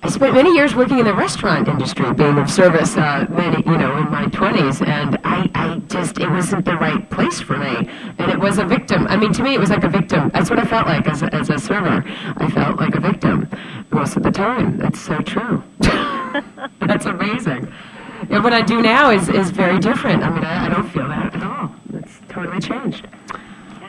[0.00, 3.26] I spent many years working in the restaurant industry, being of service, uh,
[3.66, 7.56] you know, in my 20s, and I, I just, it wasn't the right place for
[7.56, 7.88] me.
[8.18, 9.08] And it was a victim.
[9.08, 10.30] I mean, to me, it was like a victim.
[10.32, 12.04] That's what I felt like as a, as a server.
[12.06, 13.48] I felt like a victim
[13.90, 14.78] most of the time.
[14.78, 15.64] That's so true.
[15.80, 17.72] That's amazing.
[18.30, 20.22] And what I do now is, is very different.
[20.22, 21.74] I mean, I, I don't feel that at all.
[21.94, 23.08] It's totally changed.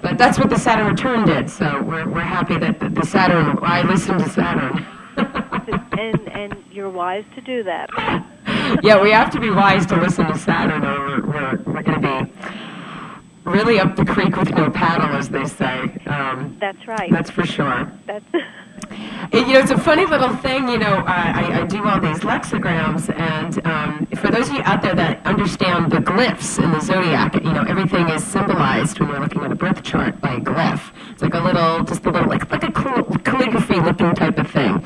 [0.01, 3.59] But that's what the Saturn return did, so we're, we're happy that the, the Saturn,
[3.61, 4.85] I listened to Saturn.
[5.99, 7.89] and and you're wise to do that.
[8.83, 12.25] yeah, we have to be wise to listen to Saturn, or we're, we're, going to
[12.25, 12.31] be
[13.43, 15.97] really up the creek with no paddle, as they say.
[16.05, 17.11] Um, That's right.
[17.11, 17.91] that's for sure.
[18.05, 18.25] That's
[19.31, 20.67] It- you know, it's a funny little thing.
[20.67, 24.81] You know, I, I, do all these lexicograms, and um, for those of you out
[24.81, 29.19] there that understand the glyphs in the zodiac, you know, everything is symbolized when we're
[29.19, 30.91] looking at a birth chart by a glyph.
[31.11, 34.83] It's like a little, just a little, like like a calligraphy-looking type of thing,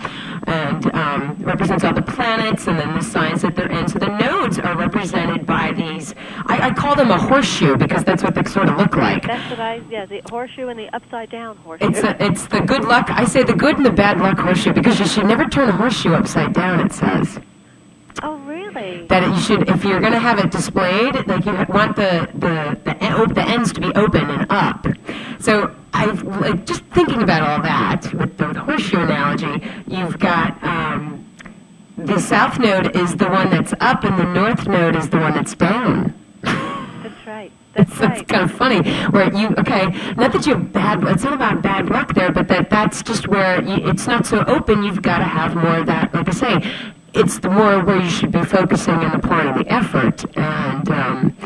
[0.47, 3.87] and um, it represents all the planets and then the signs that they're in.
[3.87, 6.13] So the nodes are represented by these.
[6.47, 9.25] I, I call them a horseshoe because that's what they sort of look like.
[9.25, 11.87] that's what I yeah the horseshoe and the upside down horseshoe.
[11.89, 13.09] It's a, it's the good luck.
[13.09, 15.71] I say the good and the bad luck horseshoe because you should never turn a
[15.71, 16.79] horseshoe upside down.
[16.79, 17.39] It says
[18.21, 19.07] oh really?
[19.07, 22.77] that you should, if you're going to have it displayed, like you want the the
[22.83, 24.87] the, the ends to be open and up.
[25.39, 29.67] So I've like just thinking about all that with the horseshoe analogy.
[29.87, 30.61] You've got.
[30.63, 31.29] Um,
[31.95, 35.35] the south node is the one that's up, and the north node is the one
[35.35, 36.13] that's down.
[37.73, 37.89] That's.
[37.89, 38.27] That's It's, right.
[38.27, 41.89] kind of funny where you okay not that you have bad it's not about bad
[41.89, 45.23] luck there but that that's just where you, it's not so open you've got to
[45.23, 46.71] have more of that like i say
[47.13, 51.37] it's the more where you should be focusing and applying the effort and um,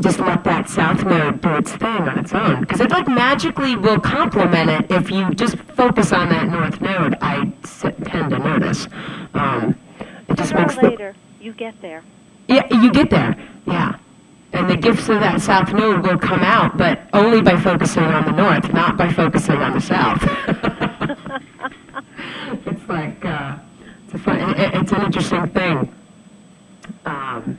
[0.00, 3.74] just let that south node do its thing on its own because it like magically
[3.76, 8.38] will complement it if you just focus on that north node i s- tend to
[8.38, 8.86] notice
[9.34, 9.74] um,
[10.28, 12.02] it just makes or the, later, you get there.
[12.48, 13.36] yeah, you get there.
[13.66, 13.96] Yeah.
[14.54, 18.24] And the gifts of that south node will come out, but only by focusing on
[18.24, 20.22] the north, not by focusing on the south.
[22.66, 23.56] it's like, uh,
[24.12, 25.92] it's, fun, it, it's an interesting thing.
[27.04, 27.58] Um,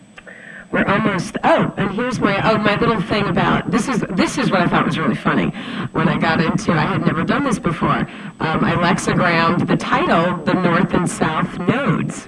[0.71, 1.37] we're almost.
[1.43, 4.67] Oh, and here's my oh my little thing about this is this is what I
[4.67, 5.49] thought was really funny
[5.91, 6.73] when I got into.
[6.73, 8.07] I had never done this before.
[8.39, 12.27] Um, I lexicogrammed the title, the North and South Nodes.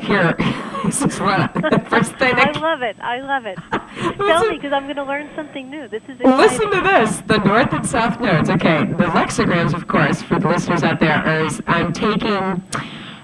[0.00, 0.34] Here,
[0.84, 2.34] this is what the first thing.
[2.34, 2.96] I That, love it.
[3.00, 3.58] I love it.
[4.18, 5.88] Tell me, because I'm going to learn something new.
[5.88, 8.50] This is Listen to this: the North and South Nodes.
[8.50, 12.62] Okay, the lexicograms, of course, for the listeners out there, is I'm taking.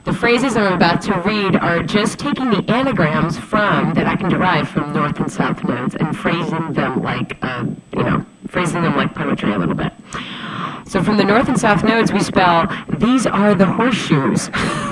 [0.04, 4.28] The phrases I'm about to read are just taking the anagrams from that I can
[4.28, 8.96] derive from North and South nodes and phrasing them like, uh, you know, phrasing them
[8.96, 9.92] like poetry a little bit.
[10.88, 12.66] So from the North and South nodes, we spell
[12.98, 14.50] these are the horseshoes.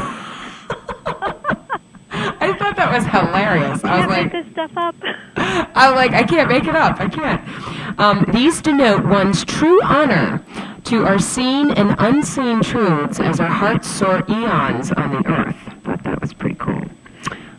[2.91, 3.85] I that was hilarious.
[3.85, 4.95] I was like, make this stuff up.
[5.77, 7.01] I'm like, I can't make it up.
[7.01, 7.99] I can't.
[8.01, 10.45] Um, these denote one's true honor
[10.85, 15.57] to our seen and unseen truths as our hearts soar eons on the earth.
[15.67, 16.83] I thought that was pretty cool.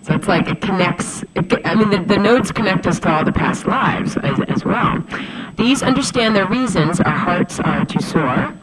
[0.02, 1.24] So it's like it connects.
[1.36, 4.66] It, I mean, the, the nodes connect us to all the past lives as, as
[4.66, 5.04] well.
[5.58, 8.58] These understand their reasons our hearts are to soar,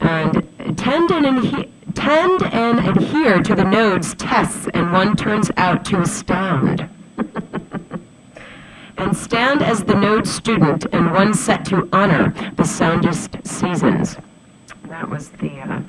[0.00, 5.84] and tend and adhe- tend and adhere to the nodes' tests, and one turns out
[5.86, 6.88] to astound
[8.98, 14.16] and stand as the node student and one set to honor the soundest seasons.
[14.84, 15.58] That was the.
[15.60, 15.80] Uh,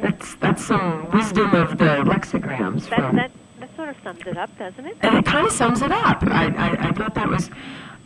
[0.00, 2.88] that's that's some wisdom of the lexigrams.
[2.88, 3.16] That, from.
[3.16, 4.96] that, that sort of sums it up, doesn't it?
[5.02, 6.22] and it kind of sums it up.
[6.22, 7.50] I, I, I thought that was.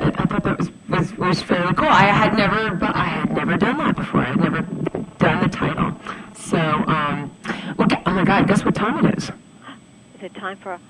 [0.01, 1.89] I I thought that was, was was fairly cool.
[1.89, 4.21] I had never, but I had never done that before.
[4.21, 4.63] I had never
[5.19, 5.95] done the title.
[6.35, 7.31] So, um,
[7.77, 8.49] gu- oh my God!
[8.49, 9.25] Guess what time it is?
[9.25, 10.81] Is it time for a,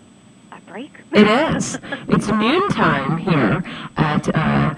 [0.53, 0.92] a break?
[1.12, 1.79] It is.
[2.09, 3.62] It's noontime here
[3.96, 4.75] at uh,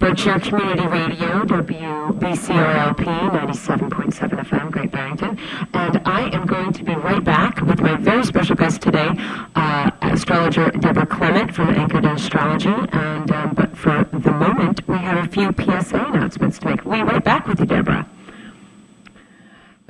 [0.00, 5.38] Berkshire Community Radio, WBCRLP 97.7 FM, Great Barrington.
[5.74, 9.10] And I am going to be right back with my very special guest today,
[9.54, 12.72] uh, astrologer Deborah Clement from Anchored Astrology.
[12.92, 16.86] And um, But for the moment, we have a few PSA announcements to make.
[16.86, 18.08] We'll be right back with you, Deborah.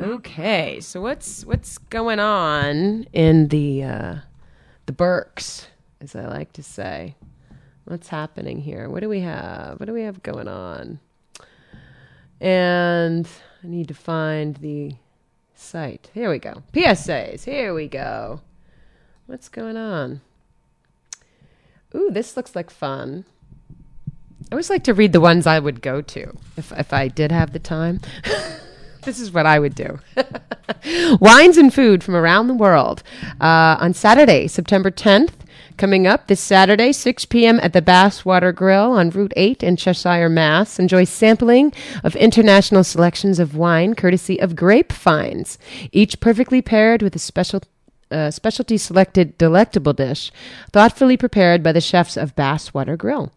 [0.00, 4.14] Okay, so what's what's going on in the uh,
[4.86, 5.68] the Berks,
[6.00, 7.14] as I like to say.
[7.90, 8.88] What's happening here?
[8.88, 9.80] What do we have?
[9.80, 11.00] What do we have going on?
[12.40, 13.26] And
[13.64, 14.92] I need to find the
[15.56, 16.08] site.
[16.14, 16.62] Here we go.
[16.72, 17.46] PSAs.
[17.46, 18.42] Here we go.
[19.26, 20.20] What's going on?
[21.92, 23.24] Ooh, this looks like fun.
[23.68, 27.32] I always like to read the ones I would go to if if I did
[27.32, 28.02] have the time.
[29.02, 29.98] this is what I would do.
[31.20, 33.02] Wines and food from around the world.
[33.40, 35.39] Uh, on Saturday, September 10th,
[35.80, 37.58] coming up this Saturday, 6 p.m.
[37.60, 40.78] at the Basswater Grill on Route 8 in Cheshire, Mass.
[40.78, 41.72] Enjoy sampling
[42.04, 45.58] of international selections of wine courtesy of Grapevines,
[45.90, 47.62] each perfectly paired with a special
[48.10, 50.30] uh, specialty selected delectable dish,
[50.70, 53.32] thoughtfully prepared by the chefs of Basswater Grill,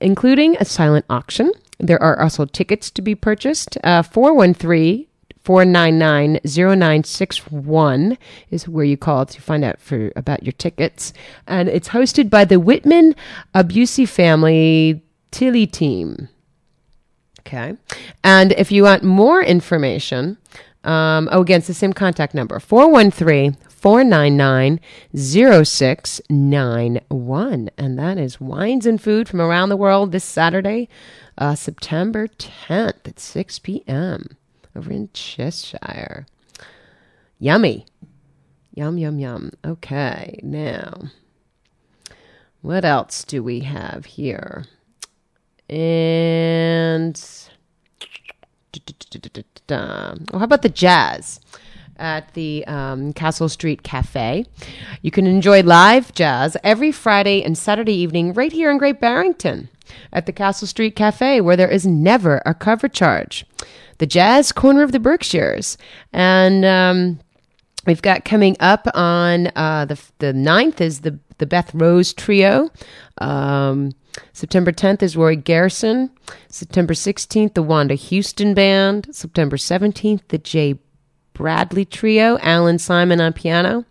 [0.00, 1.52] including a silent auction.
[1.78, 3.76] There are also tickets to be purchased.
[3.84, 5.06] Uh, 413
[5.44, 8.18] 499 0961
[8.50, 11.12] is where you call to find out for about your tickets.
[11.46, 13.14] And it's hosted by the Whitman
[13.54, 16.30] Abusey family Tilly team.
[17.40, 17.76] Okay.
[18.22, 20.38] And if you want more information,
[20.82, 24.80] um, oh, again, it's the same contact number 413 499
[25.14, 27.70] 0691.
[27.76, 30.88] And that is Wines and Food from Around the World this Saturday,
[31.36, 34.38] uh, September 10th at 6 p.m.
[34.76, 36.26] over in Cheshire.
[37.38, 37.86] Yummy.
[38.74, 39.52] Yum, yum, yum.
[39.64, 41.10] Okay, now,
[42.60, 44.64] what else do we have here?
[45.68, 47.14] And
[49.70, 51.40] oh, how about the jazz
[51.98, 54.44] at the um, Castle Street Cafe?
[55.02, 59.68] You can enjoy live jazz every Friday and Saturday evening right here in Great Barrington
[60.12, 63.44] at the Castle Street Cafe, where there is never a cover charge.
[63.98, 65.78] The Jazz Corner of the Berkshires.
[66.12, 67.20] And um,
[67.86, 72.70] we've got coming up on uh, the, the 9th is the, the Beth Rose Trio.
[73.18, 73.92] Um,
[74.32, 76.10] September 10th is Roy Garrison.
[76.48, 79.08] September 16th, the Wanda Houston Band.
[79.12, 80.78] September 17th, the Jay
[81.34, 83.84] Bradley Trio, Alan Simon on piano.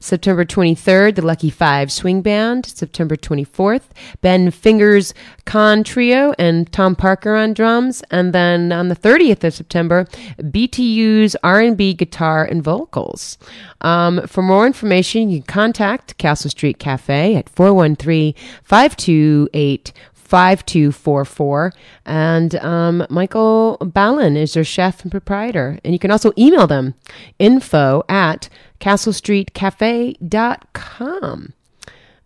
[0.00, 2.66] September 23rd, the Lucky Five Swing Band.
[2.66, 3.84] September 24th,
[4.22, 8.02] Ben Fingers Con Trio and Tom Parker on drums.
[8.10, 10.06] And then on the 30th of September,
[10.40, 13.38] BTU's R&B guitar and vocals.
[13.82, 19.92] Um, for more information, you can contact Castle Street Cafe at 413 528
[20.26, 21.72] 5244.
[22.04, 25.78] And um, Michael Ballon is their chef and proprietor.
[25.84, 26.94] And you can also email them
[27.38, 28.48] info at
[28.80, 31.52] castlestreetcafe.com.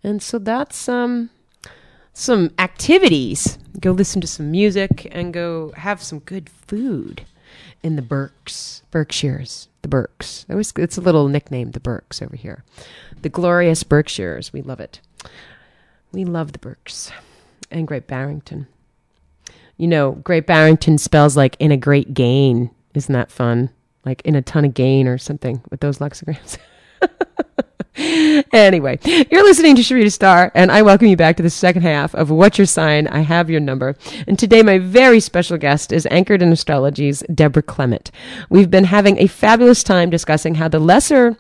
[0.03, 1.29] And so that's um,
[2.15, 3.59] some activities.
[3.79, 7.27] Go listen to some music and go have some good food
[7.83, 10.47] in the Berks, Berkshires, the Berks.
[10.49, 12.65] It's a little nickname, the Berks over here.
[13.21, 14.55] The glorious Berkshires.
[14.55, 15.01] We love it.
[16.13, 17.13] We love the Berks
[17.71, 18.67] and Great Barrington.
[19.77, 22.71] You know, Great Barrington spells like in a great gain.
[22.95, 23.71] Isn't that fun?
[24.05, 26.59] Like in a ton of gain or something with those lexicograms.
[28.53, 32.15] anyway, you're listening to Sharita Star, and I welcome you back to the second half
[32.15, 33.07] of What's Your Sign?
[33.09, 33.97] I Have Your Number.
[34.27, 38.11] And today, my very special guest is Anchored in Astrology's Deborah Clement.
[38.49, 41.37] We've been having a fabulous time discussing how the lesser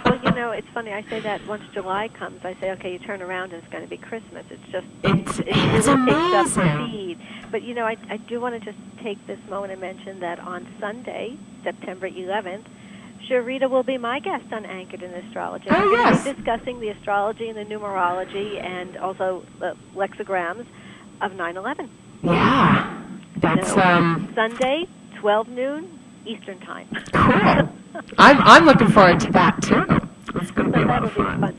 [0.05, 0.93] Well, you know, it's funny.
[0.93, 3.83] I say that once July comes, I say, okay, you turn around and it's going
[3.83, 4.45] to be Christmas.
[4.49, 6.87] It's just It's- it it's really picks up amazing.
[6.87, 7.17] speed.
[7.51, 10.39] But you know, I, I do want to just take this moment and mention that
[10.39, 12.63] on Sunday, September 11th,
[13.29, 15.65] Sharita will be my guest on Anchored in Astrology.
[15.69, 16.23] Oh, We're going to yes.
[16.23, 20.65] be discussing the astrology and the numerology and also the lexicograms
[21.21, 21.89] of 9/11.
[22.23, 23.03] yeah,
[23.37, 24.87] that's So, um Sunday,
[25.19, 26.87] 12 noon Eastern Time.
[27.11, 27.69] cool.
[28.17, 29.83] I'm I'm looking forward to that too.
[30.35, 31.55] It's going to be a lot of fun.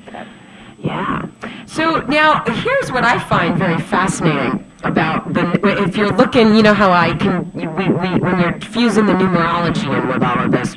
[0.79, 1.27] Yeah.
[1.67, 6.75] So now here's what I find very fascinating about the if you're looking, you know
[6.75, 10.77] how I can we, we when you're fusing the numerology in with all of this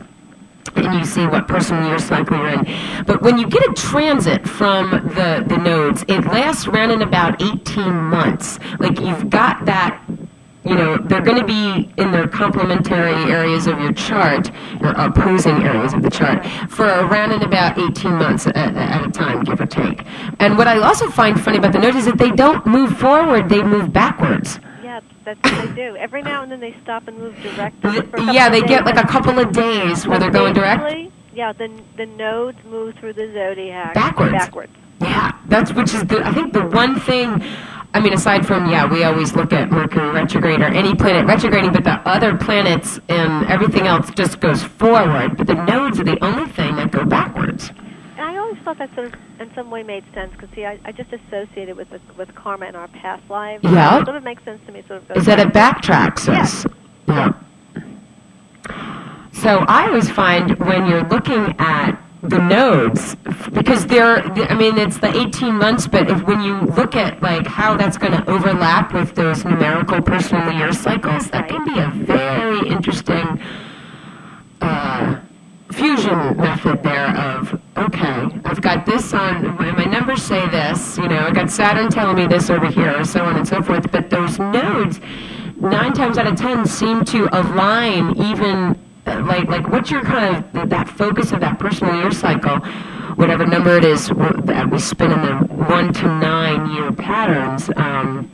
[0.75, 3.03] and you see what personal year cycle you're in.
[3.05, 7.41] But when you get a transit from the, the nodes, it lasts around in about
[7.41, 8.59] 18 months.
[8.79, 10.01] Like you've got that
[10.65, 14.51] you know, they're going to be in their complementary areas of your chart,
[14.81, 19.11] or opposing areas of the chart, for around and about 18 months at, at a
[19.11, 20.05] time, give or take.
[20.39, 23.49] And what I also find funny about the nodes is that they don't move forward,
[23.49, 24.59] they move backwards.
[24.83, 25.95] Yeah, that's what they do.
[25.97, 27.81] Every now and then they stop and move direct.
[27.81, 31.11] for a couple Yeah, they get like a couple of days where they're going direct.
[31.33, 34.33] Yeah, the the nodes move through the zodiac Backwards.
[34.33, 34.73] Backwards.
[35.03, 37.43] Yeah, that's which is the I think the one thing.
[37.95, 41.73] I mean, aside from yeah, we always look at Mercury retrograde or any planet retrograding,
[41.73, 45.37] but the other planets and everything else just goes forward.
[45.37, 47.69] But the nodes are the only thing that go backwards.
[48.17, 50.79] And I always thought that sort of, in some way, made sense because see, I,
[50.85, 53.63] I just associated with the, with karma in our past lives.
[53.63, 53.99] Yeah.
[54.01, 54.83] it sort of makes sense to me.
[54.87, 55.83] Sort of goes Is that it back.
[55.83, 56.65] backtracks us?
[57.07, 57.33] Yeah.
[59.33, 63.15] So I always find when you're looking at the nodes,
[63.51, 67.45] because they're, I mean, it's the 18 months, but if, when you look at like
[67.45, 71.89] how that's going to overlap with those numerical personal year cycles, that can be a
[72.05, 73.41] very interesting
[74.61, 75.19] uh,
[75.73, 81.19] fusion method there of, okay, I've got this on, my numbers say this, you know,
[81.19, 84.39] I got Saturn telling me this over here, so on and so forth, but those
[84.39, 85.01] nodes,
[85.57, 90.69] nine times out of ten, seem to align even, like, like what's your kind of,
[90.69, 92.59] that focus of that personal year cycle,
[93.15, 98.31] whatever number it is that we spin in the one to nine year patterns, um,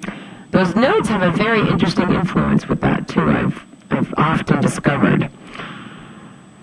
[0.51, 5.29] those nodes have a very interesting influence with that too, I've, I've often discovered.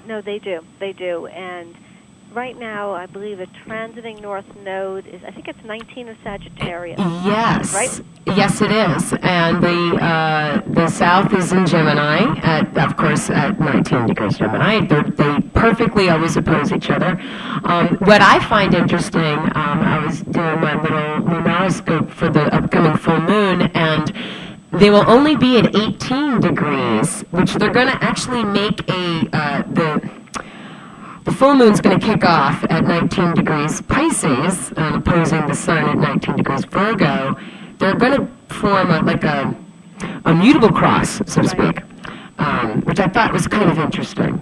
[0.07, 0.65] No, they do.
[0.79, 1.27] They do.
[1.27, 1.75] And
[2.33, 6.99] right now, I believe a transiting north node is, I think it's 19 of Sagittarius.
[6.99, 7.75] Yes.
[7.75, 8.01] Right?
[8.27, 9.15] Yes, it is.
[9.23, 14.87] And the uh, the South is in Gemini, at, of course, at 19 degrees Gemini.
[14.87, 17.21] They're, they perfectly always oppose each other.
[17.65, 22.97] Um, what I find interesting, um, I was doing my little numeroscope for the upcoming
[22.97, 24.13] full moon, and
[24.73, 29.63] they will only be at 18 degrees, which they're going to actually make a uh,
[29.73, 30.16] the
[31.27, 35.85] the full moon's going to kick off at 19 degrees Pisces, and opposing the sun
[35.89, 37.37] at 19 degrees Virgo.
[37.79, 39.55] They're going to form a, like a,
[40.25, 41.83] a mutable cross, so to speak,
[42.39, 44.41] um, which I thought was kind of interesting.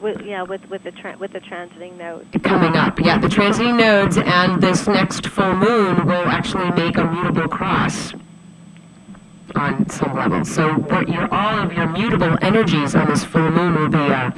[0.00, 2.26] With, yeah, with with the tra- with the transiting node.
[2.44, 7.04] Coming up, yeah, the transiting nodes and this next full moon will actually make a
[7.04, 8.14] mutable cross
[9.56, 10.44] on some level.
[10.44, 14.30] So what your all of your mutable energies on this full moon will be, uh,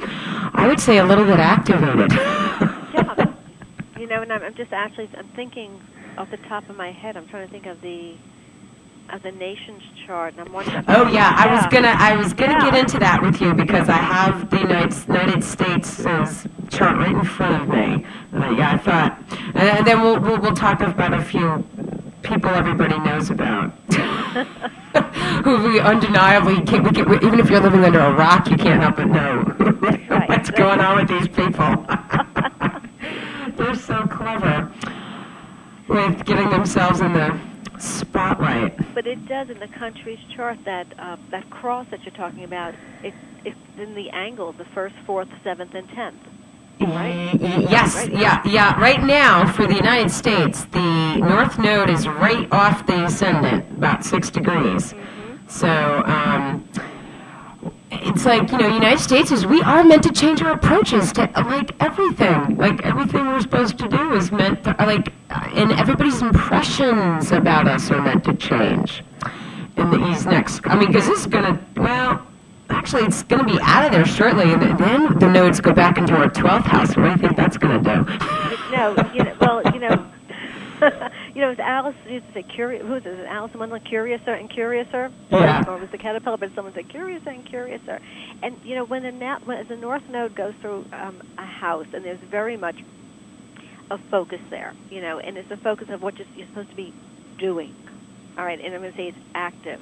[0.53, 2.11] I would say, a little bit activated.
[2.13, 3.25] Yeah.
[3.97, 5.79] You know, and I'm, I'm just actually I'm thinking
[6.17, 7.15] off the top of my head.
[7.15, 8.15] I'm trying to think of the
[9.11, 10.83] of the nations chart, and I'm wondering.
[10.89, 12.69] Oh yeah, I was gonna I was gonna Yeah.
[12.71, 16.03] get into that with you because I have the United, United States
[16.69, 18.05] chart right in front of me.
[18.33, 19.23] Uh, yeah, I thought,
[19.55, 21.63] and then we'll, we'll we'll talk about a few
[22.23, 23.71] people everybody knows about.
[25.43, 28.57] Who we undeniably can't, we can, we, even if you're living under a rock, you
[28.57, 29.43] can't help but know
[30.09, 30.29] Right.
[30.29, 31.85] what's going on with these people.
[33.57, 34.71] They're so clever
[35.89, 37.39] with getting themselves in the
[37.79, 38.77] spotlight.
[38.93, 42.73] But it does in the country's chart that uh, that cross that you're talking about.
[43.03, 43.13] It,
[43.43, 46.21] it's in the angle the first, fourth, seventh, and tenth.
[46.87, 48.79] Y- Yes, yeah, yeah.
[48.79, 54.03] Right now, for the United States, the North Node is right off the ascendant, about
[54.05, 54.93] six degrees.
[55.47, 56.67] So, um,
[57.91, 61.29] it's like you know, United States is we are meant to change our approaches to
[61.35, 62.57] like everything.
[62.57, 67.91] Like everything we're supposed to do is meant to like, and everybody's impressions about us
[67.91, 69.03] are meant to change
[69.77, 70.61] in the, these next.
[70.65, 72.25] I mean, because this is gonna well.
[72.83, 75.97] Actually, it's going to be out of there shortly, and then the nodes go back
[75.97, 76.89] into our 12th house.
[76.97, 78.03] What do you think that's going to do?
[78.75, 80.11] No, you know, well, you know,
[81.33, 82.85] you know, it's Alice used to say curious.
[82.85, 83.13] Who is it?
[83.13, 83.85] Is it Alice in Wonderland?
[83.87, 85.13] Curiouser and Curiouser.
[85.31, 85.63] Yeah.
[85.65, 86.35] Or was the caterpillar?
[86.35, 88.01] But someone said Curiouser and Curiouser.
[88.41, 91.87] And you know, when the na- when the North Node goes through um, a house,
[91.93, 92.75] and there's very much
[93.91, 96.75] a focus there, you know, and it's a focus of what you're, you're supposed to
[96.75, 96.93] be
[97.39, 97.73] doing.
[98.37, 99.79] All right, and I'm going to say it's active.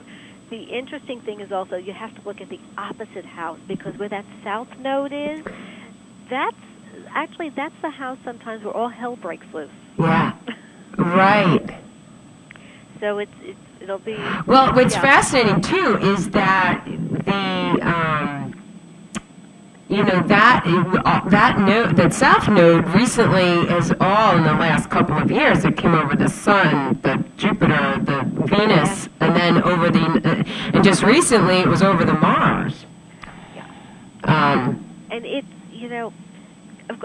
[0.51, 4.09] The interesting thing is also you have to look at the opposite house because where
[4.09, 5.41] that South Node is,
[6.29, 6.57] that's
[7.15, 9.71] actually that's the house sometimes where all hell breaks loose.
[9.97, 10.33] Yeah,
[10.97, 11.81] right.
[12.99, 15.01] So it's, it's it'll be Well, what's yeah.
[15.01, 18.00] fascinating too is that the um,
[19.91, 20.63] you know that
[21.29, 25.65] that node, that south node, recently is all in the last couple of years.
[25.65, 30.83] It came over the sun, the Jupiter, the Venus, and then over the uh, and
[30.83, 32.85] just recently it was over the Mars.
[34.23, 36.13] Um, and it's you know,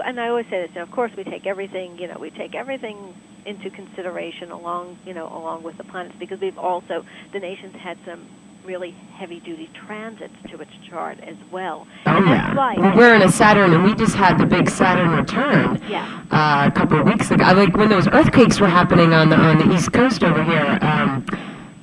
[0.05, 0.69] and I always say this.
[0.69, 1.97] You know, of course, we take everything.
[1.99, 3.13] You know, we take everything
[3.45, 7.97] into consideration along you know along with the planets because we've also the nation's had
[8.05, 8.27] some
[8.67, 11.87] really heavy duty transits to its chart as well.
[12.05, 12.95] Oh yeah.
[12.95, 15.81] we're in a Saturn, and we just had the big Saturn return.
[15.89, 16.21] Yeah.
[16.29, 19.57] Uh, a couple of weeks ago, like when those earthquakes were happening on the on
[19.57, 20.77] the East Coast over here.
[20.81, 21.25] Um,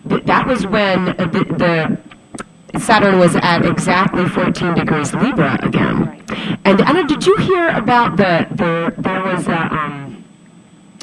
[0.08, 1.98] th- that was when uh, the,
[2.72, 6.04] the Saturn was at exactly 14 degrees Libra again.
[6.04, 6.58] Right.
[6.66, 10.24] And Anna, did you hear about the the there was a um,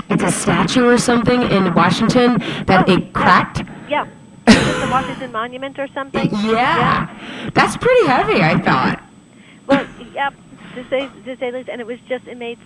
[0.09, 3.63] it's a statue or something in Washington that Oh, it cracked.
[3.89, 4.09] yeah, it
[4.45, 6.29] the Washington Monument or something.
[6.51, 8.41] Yeah, that's pretty heavy.
[8.41, 9.03] I thought.
[9.67, 10.33] Well, yep,
[10.75, 12.59] to say to say least, and it was just it made.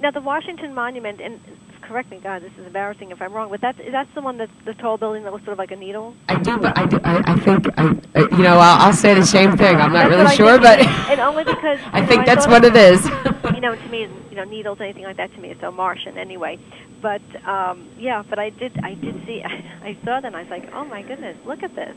[0.00, 1.40] Now the Washington Monument, and
[1.88, 4.52] correct me, God, this is embarrassing if I'm wrong, but that's that's the one that's
[4.66, 6.14] the tall building that looks sort of like a needle.
[6.28, 9.14] I do, but I, do, I, I think, I, I, you know, I'll, I'll say
[9.14, 9.76] the same thing.
[9.76, 10.78] I'm not really sure, but
[11.10, 13.04] and only because I think know, that's thought what it is.
[13.54, 16.18] you know, to me, you know, needles, anything like that, to me is so Martian
[16.18, 16.58] anyway.
[17.00, 20.50] But um, yeah, but I did, I did see, I saw that, and I was
[20.50, 21.96] like, oh my goodness, look at this.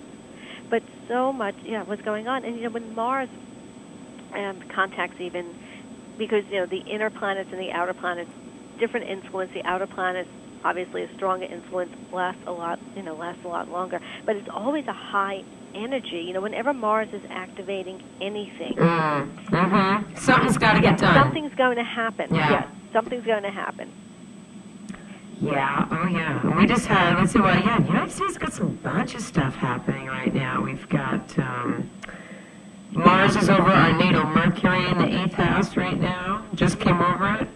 [0.69, 3.29] But so much, yeah, was going on, and you know, when Mars
[4.33, 5.53] um, contacts even,
[6.17, 8.31] because you know the inner planets and the outer planets,
[8.81, 9.51] different influence.
[9.53, 10.29] The outer planets
[10.63, 13.99] obviously a stronger influence, lasts a lot, you know, lasts a lot longer.
[14.25, 16.23] But it's always a high energy.
[16.27, 21.15] You know, whenever Mars is activating anything, mm, hmm Something's got to get done.
[21.15, 22.33] something's going to happen.
[22.33, 22.51] Yeah.
[22.51, 23.91] Yes, something's going to happen.
[25.39, 26.55] Yeah, oh yeah.
[26.55, 29.55] We just had, let's see, well, yeah, the United States got some bunch of stuff
[29.55, 30.61] happening right now.
[30.61, 31.89] We've got, um,
[32.91, 36.45] Mars is over our natal Mercury in the eighth house right now.
[36.53, 37.47] Just came over it.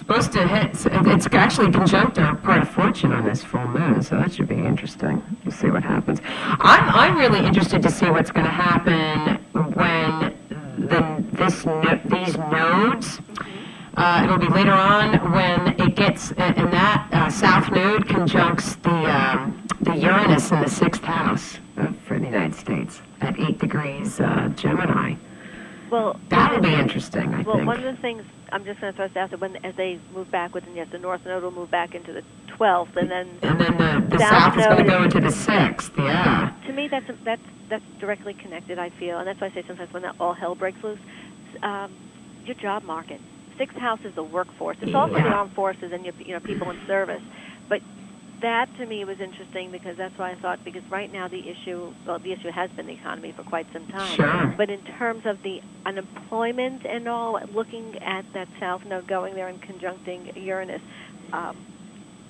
[0.00, 4.16] Supposed to hit, it's actually conjunct our part of fortune on this full moon, so
[4.16, 5.22] that should be interesting.
[5.44, 6.20] We'll see what happens.
[6.24, 9.36] I'm, I'm really interested to see what's going to happen
[9.74, 10.34] when
[10.78, 13.20] the, this, no- these nodes
[13.98, 18.90] uh, it'll be later on when it gets, and that uh, south node conjuncts the
[18.90, 21.58] um, the Uranus in the sixth house
[22.06, 25.14] for the United States at eight degrees uh, Gemini.
[25.90, 27.66] Well, That'll be interesting, I Well, think.
[27.66, 28.22] one of the things
[28.52, 30.88] I'm just going to throw this out there when as they move backwards, and yes,
[30.90, 32.22] the north node will move back into the
[32.58, 35.30] 12th, and then and then the, the South south is going to go into the
[35.30, 35.92] sixth.
[35.98, 36.54] Yeah.
[36.66, 38.78] to me that's that's that's directly connected.
[38.78, 40.98] I feel, and that's why I say sometimes when that all hell breaks loose,
[41.62, 41.94] um,
[42.44, 43.20] your job market.
[43.56, 44.78] Sixth house is the workforce.
[44.80, 47.22] It's also the armed forces and your you know people in service,
[47.68, 47.82] but
[48.42, 51.92] that to me was interesting because that's why I thought because right now the issue
[52.06, 54.16] well the issue has been the economy for quite some time.
[54.16, 54.54] Sure.
[54.56, 59.48] But in terms of the unemployment and all, looking at that south node going there
[59.48, 60.82] and conjuncting Uranus,
[61.32, 61.56] um,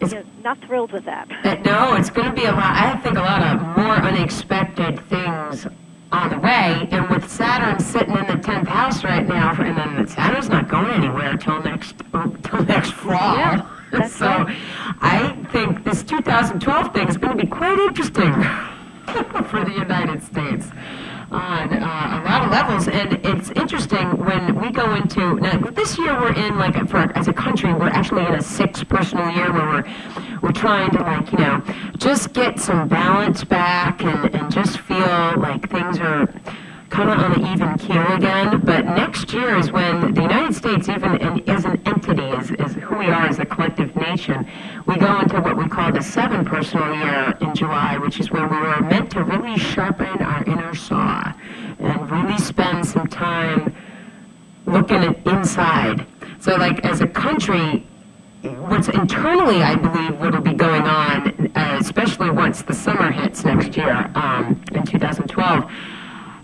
[0.00, 1.28] you know, not thrilled with that.
[1.64, 2.76] No, it's going to be a lot.
[2.76, 5.66] I think a lot of more unexpected things
[6.12, 6.88] on the way.
[6.90, 10.90] And with Saturn sitting in the tenth house right now, and then Saturn's not going
[10.90, 11.96] anywhere till next
[12.42, 13.36] till next fall.
[13.36, 14.56] Yeah, that's so right.
[15.00, 18.32] I think this 2012 thing is going to be quite interesting
[19.50, 20.68] for the United States
[21.30, 22.88] on uh, a lot of levels.
[22.88, 27.28] And it's interesting when we go into now this year we're in like for as
[27.28, 31.30] a country we're actually in a six personal year where we're we're trying to like
[31.32, 31.62] you know
[31.98, 36.32] just get some balance back and and just feel like things are
[37.00, 38.60] kind of on an even keel again.
[38.60, 42.74] But next year is when the United States, even in, as an entity, is, is
[42.82, 44.46] who we are as a collective nation,
[44.86, 48.46] we go into what we call the seven personal year in July, which is where
[48.46, 51.32] we were meant to really sharpen our inner saw
[51.78, 53.74] and really spend some time
[54.66, 56.06] looking at inside.
[56.38, 57.86] So, like, as a country,
[58.42, 63.76] what's internally, I believe, what'll be going on, uh, especially once the summer hits next
[63.76, 65.70] year um, in 2012.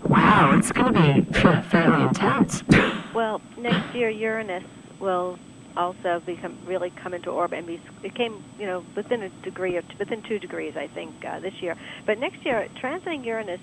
[0.09, 1.33] Wow, it's going to be
[1.69, 2.63] fairly intense.
[3.15, 4.63] Well, next year Uranus
[4.99, 5.39] will
[5.75, 7.81] also become really come into orbit and be.
[8.03, 11.53] It came, you know, within a degree or within two degrees, I think, uh, this
[11.59, 11.75] year.
[12.05, 13.59] But next year, transiting Uranus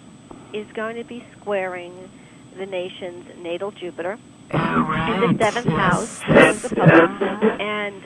[0.52, 2.10] is going to be squaring
[2.58, 4.18] the nation's natal Jupiter
[4.52, 5.22] Oh, right.
[5.22, 6.20] in the seventh yes.
[6.22, 6.22] house
[6.64, 8.02] of the public, and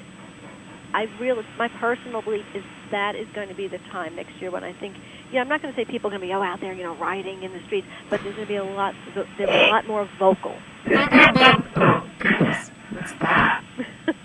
[0.94, 4.50] I really, my personal belief is that is going to be the time next year
[4.50, 4.96] when I think,
[5.28, 6.72] you know, I'm not going to say people are going to be oh out there,
[6.72, 9.70] you know, rioting in the streets, but there's going to be a lot, there's a
[9.70, 10.56] lot more vocal.
[10.90, 12.70] oh, goodness.
[12.90, 13.64] What's that?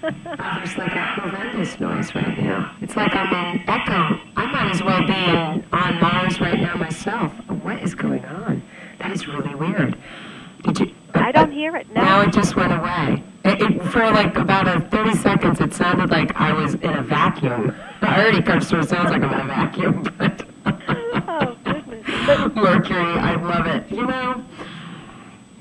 [0.03, 0.09] Oh,
[0.57, 2.75] there's like a horrendous noise right now.
[2.81, 4.19] It's like I'm in echo.
[4.37, 7.33] I might as well be on Mars right now myself.
[7.61, 8.63] What is going on?
[8.99, 9.97] That is really weird.
[10.63, 10.95] Did you?
[11.13, 12.21] I don't hear it Now now.
[12.21, 13.23] it just went away.
[13.45, 17.01] It, it, for like about a 30 seconds, it sounded like I was in a
[17.03, 17.75] vacuum.
[18.01, 22.05] I already of sort of sounds like I'm in a vacuum, but Oh goodness!
[22.25, 23.89] But Mercury, I love it.
[23.91, 24.43] You know,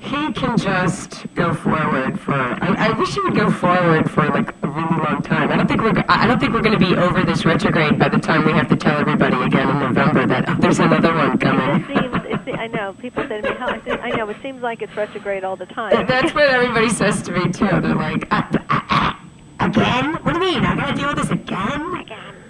[0.03, 2.33] he can just go forward for.
[2.33, 5.49] I, I wish he would go forward for like a really long time.
[5.49, 6.03] I don't think we're.
[6.09, 8.67] I don't think we're going to be over this retrograde by the time we have
[8.69, 11.85] to tell everybody again in November that oh, there's another one it coming.
[11.87, 14.37] seems, it se- I know people say to me, "How?" I, said, I know it
[14.41, 16.05] seems like it's retrograde all the time.
[16.05, 17.67] That's what everybody says to me too.
[17.67, 19.13] They're like, uh, uh, uh,
[19.61, 20.15] again?
[20.23, 20.65] What do you mean?
[20.65, 21.95] I got to deal with this again?
[21.95, 22.42] again,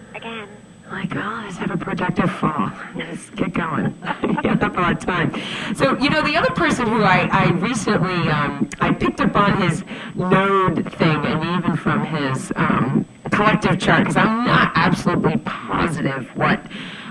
[0.94, 2.72] Like, oh, let's have a productive fall.
[2.96, 3.86] Let's get going.
[4.22, 5.34] you have a lot of time.
[5.74, 9.60] So, you know, the other person who I, I recently, um, I picked up on
[9.60, 9.84] his
[10.14, 16.64] node thing and even from his um, collective chart, because I'm not absolutely positive what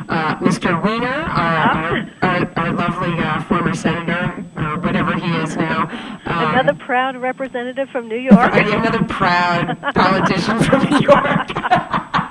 [0.08, 0.80] uh, Mr.
[0.80, 5.88] Weiner, our, our, our, our lovely uh, former senator, or whatever he is now.
[6.24, 8.52] Um, Another proud representative from New York.
[8.52, 11.48] Another proud politician from New York.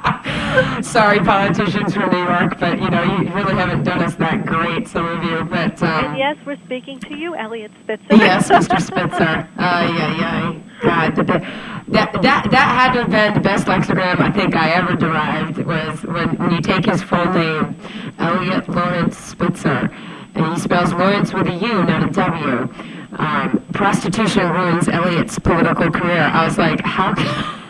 [0.82, 4.88] Sorry, politicians from New York, but you know you really haven't done us that great,
[4.88, 5.44] some of you.
[5.46, 8.16] But um, And yes, we're speaking to you, Eliot Spitzer.
[8.16, 8.82] yes, Mr.
[8.82, 9.48] Spitzer.
[9.58, 10.60] Uh, yeah, yeah.
[10.82, 14.72] God, the, that that that had to have been the best lexicon I think I
[14.72, 17.76] ever derived was when, when you take his full name,
[18.18, 19.90] Eliot Laurence Spitzer,
[20.34, 22.74] and he spells Lawrence with a U, not a W.
[23.14, 26.24] Um, prostitution ruins Eliot's political career.
[26.34, 27.14] I was like, how?
[27.14, 27.62] Can,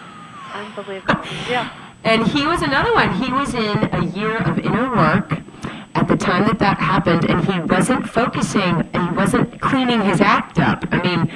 [0.53, 1.21] Unbelievable.
[1.49, 1.69] Yeah.
[2.03, 3.13] And he was another one.
[3.21, 5.39] He was in a year of inner work
[5.93, 10.21] at the time that that happened, and he wasn't focusing and he wasn't cleaning his
[10.21, 10.83] act up.
[10.91, 11.31] I mean,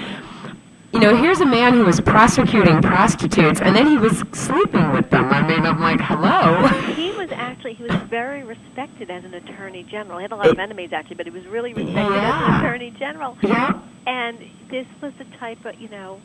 [0.94, 5.10] you know, here's a man who was prosecuting prostitutes, and then he was sleeping with
[5.10, 5.26] them.
[5.26, 6.68] I mean, I'm like, hello.
[6.94, 10.20] He was actually he was very respected as an attorney general.
[10.20, 12.66] He had a lot of uh, enemies actually, but he was really respected as an
[12.66, 13.38] attorney general.
[13.44, 13.82] yeah.
[14.08, 14.40] And
[14.72, 16.22] this was the type of you know,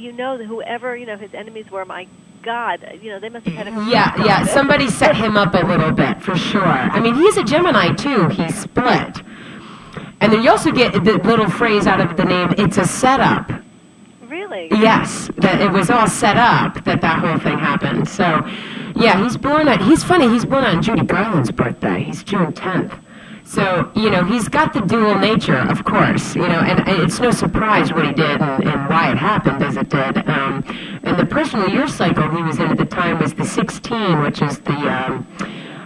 [0.00, 2.08] you know that whoever you know his enemies were, my
[2.42, 4.44] God, you know they must have had a Yeah, yeah.
[4.46, 6.62] Somebody set him up a little bit for sure.
[6.64, 8.28] I mean, he's a Gemini too.
[8.28, 9.22] He's split.
[10.20, 13.50] And then you also get the little phrase out of the name, it's a setup.
[14.28, 14.68] Really?
[14.70, 18.08] Yes, that it was all set up that that whole thing happened.
[18.08, 18.46] So,
[18.94, 22.02] yeah, he's born on, he's funny, he's born on Judy Garland's birthday.
[22.04, 22.96] He's June 10th.
[23.50, 27.32] So, you know, he's got the dual nature, of course, you know, and it's no
[27.32, 30.18] surprise what he did and, and why it happened as it did.
[30.28, 30.62] Um,
[31.02, 34.40] and the personal year cycle he was in at the time was the 16, which
[34.40, 35.26] is the, um,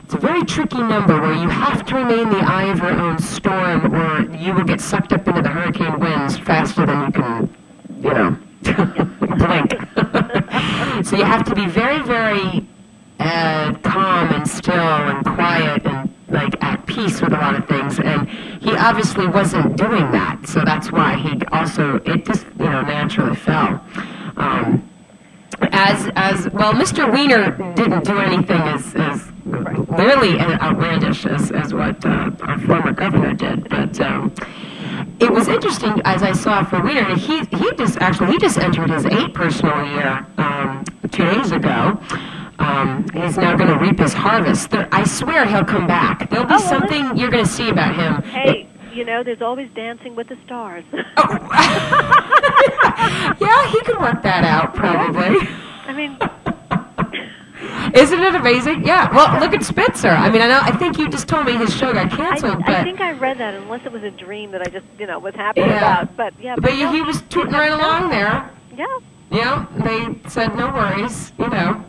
[0.02, 3.18] it's a very tricky number where you have to remain the eye of your own
[3.18, 7.56] storm or you will get sucked up into the hurricane winds faster than you can,
[8.02, 8.36] you know,
[9.38, 9.72] blink.
[11.06, 12.68] so you have to be very, very
[13.20, 17.98] uh, calm and still and quiet and like at peace with a lot of things.
[17.98, 18.28] And
[18.62, 23.36] he obviously wasn't doing that, so that's why he also it just you know naturally
[23.36, 23.82] fell.
[24.36, 24.90] Um,
[25.72, 27.10] as as well, Mr.
[27.10, 33.32] Weiner didn't do anything as as really outlandish as as what uh, our former governor
[33.34, 33.98] did, but.
[34.00, 34.34] Um,
[35.20, 37.16] it was interesting as I saw for Weiner.
[37.16, 42.00] He he just actually he just entered his eighth personal year um, two days ago.
[42.58, 44.70] Um, he's now going to reap his harvest.
[44.70, 46.30] There, I swear he'll come back.
[46.30, 48.22] There'll be Oh, well, something you're going to see about him.
[48.30, 50.84] Hey, you know, there's always dancing with the stars.
[53.40, 55.36] yeah, he could work that out probably.
[55.86, 56.16] I mean,
[57.94, 58.84] Isn't it amazing?
[58.86, 59.14] Yeah.
[59.14, 60.08] Well, look at Spitzer.
[60.08, 60.58] I mean, I know.
[60.62, 63.38] I think you just told me his show got canceled, I but think I read
[63.38, 66.02] that, unless it was a dream that I just, you know, was happy Yeah.
[66.02, 66.16] about.
[66.16, 68.50] But yeah, but no, he was tooting right along there.
[68.76, 68.86] Yeah,
[69.30, 69.66] Yeah.
[69.84, 71.32] They said no worries.
[71.38, 71.84] You know.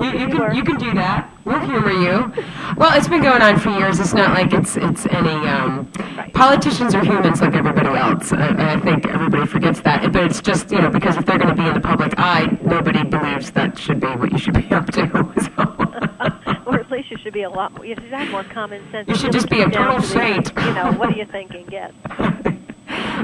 [0.00, 1.30] You, you can you can do that.
[1.44, 2.32] We'll humor you.
[2.76, 3.98] Well, it's been going on for years.
[4.00, 5.30] It's not like it's it's any.
[5.48, 6.30] Um, Right.
[6.34, 8.32] politicians are humans like everybody else.
[8.34, 10.12] I, I think everybody forgets that.
[10.12, 12.58] But it's just you know because if they're going to be in the public eye,
[12.62, 15.08] nobody believes that should be what you should be up to.
[15.42, 16.62] So.
[16.66, 17.86] or at least you should be a lot more.
[17.86, 19.08] You should have more common sense.
[19.08, 20.52] You should just be a total to saint.
[20.56, 21.66] You know, what are you thinking?
[21.70, 21.92] Yes.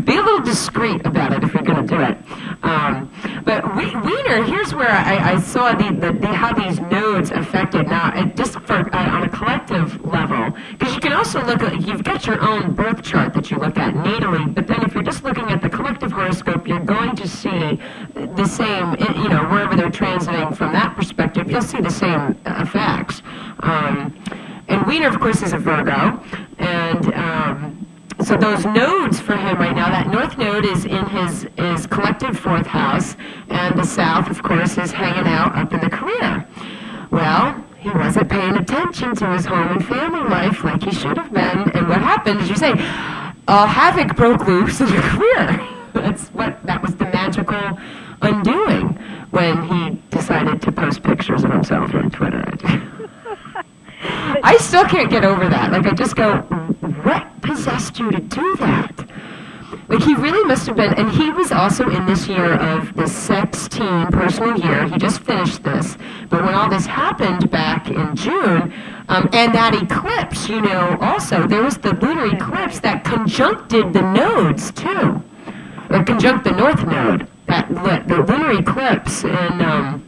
[0.04, 2.18] Be a little discreet about it if you're going to do it.
[2.62, 3.10] Um,
[3.44, 8.10] but Weiner, here's where I, I saw the, the, the how these nodes affected now,
[8.34, 12.26] just for uh, on a collective level, because you can also look at you've got
[12.26, 15.50] your own birth chart that you look at natally, but then if you're just looking
[15.50, 17.78] at the collective horoscope, you're going to see
[18.14, 22.38] the same, eh, you know, wherever they're transiting from that perspective, you'll see the same
[22.46, 23.22] effects.
[23.60, 24.14] Um,
[24.68, 26.22] and Weiner, of course, is a Virgo,
[26.58, 27.77] and um,
[28.28, 32.38] so those nodes for him right now, that north node is in his, his collective
[32.38, 33.16] fourth house,
[33.48, 36.46] and the south, of course, is hanging out up in the career.
[37.10, 41.32] Well, he wasn't paying attention to his home and family life like he should have
[41.32, 42.72] been, and what happened, as you say,
[43.48, 45.66] uh, havoc broke loose in the career.
[45.94, 47.78] That's what, that was the magical
[48.20, 48.88] undoing
[49.30, 52.44] when he decided to post pictures of himself on Twitter.
[54.00, 55.72] I still can't get over that.
[55.72, 56.38] Like, I just go,
[57.02, 59.08] what possessed you to do that?
[59.88, 63.06] Like, he really must have been, and he was also in this year of the
[63.06, 64.86] 16 personal year.
[64.86, 65.96] He just finished this.
[66.28, 68.72] But when all this happened back in June,
[69.08, 74.02] um, and that eclipse, you know, also, there was the lunar eclipse that conjuncted the
[74.02, 75.22] nodes, too.
[75.90, 77.26] Or conjunct the north node.
[77.46, 77.68] That
[78.08, 80.06] the lunar eclipse in um,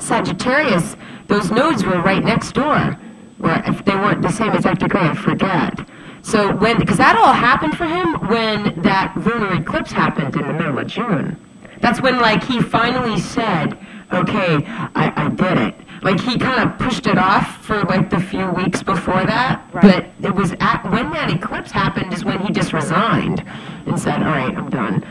[0.00, 0.96] Sagittarius,
[1.28, 2.98] those nodes were right next door.
[3.38, 5.80] Where if they weren't the same exact degree, I forget.
[6.22, 10.52] So when, because that all happened for him when that lunar eclipse happened in the
[10.52, 11.36] middle of June.
[11.80, 13.76] That's when, like, he finally said,
[14.12, 14.62] "Okay,
[14.94, 18.48] I, I did it." Like he kind of pushed it off for like the few
[18.50, 19.82] weeks before that, Right.
[20.20, 23.44] but it was at when that eclipse happened is when he just resigned
[23.86, 25.04] and said, "All right, I'm done."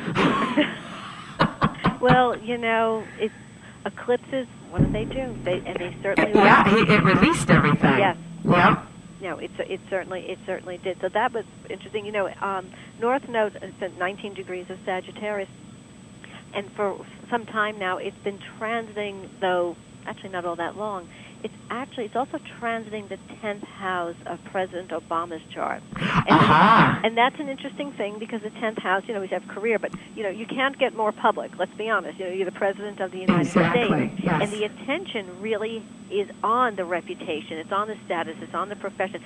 [1.99, 3.31] Well, you know, it,
[3.85, 4.47] eclipses.
[4.69, 5.35] What do they do?
[5.43, 6.33] They and they certainly.
[6.33, 7.97] yeah, he, it released everything.
[7.97, 8.17] Yes.
[8.45, 8.87] Yep.
[9.21, 10.99] No, it it certainly it certainly did.
[11.01, 12.05] So that was interesting.
[12.05, 15.49] You know, um, North Node is at 19 degrees of Sagittarius,
[16.53, 19.29] and for some time now, it's been transiting.
[19.39, 19.75] Though
[20.05, 21.09] actually not all that long.
[21.43, 25.81] It's actually it's also transiting the 10th house of President Obama's chart.
[25.95, 27.01] And, Aha.
[27.03, 29.91] and that's an interesting thing because the 10th house, you know, we have career, but
[30.15, 31.51] you know, you can't get more public.
[31.57, 32.19] Let's be honest.
[32.19, 34.41] You know, you're the president of the United Exactly, States, yes.
[34.43, 37.57] and the attention really is on the reputation.
[37.57, 38.35] It's on the status.
[38.41, 39.21] It's on the profession.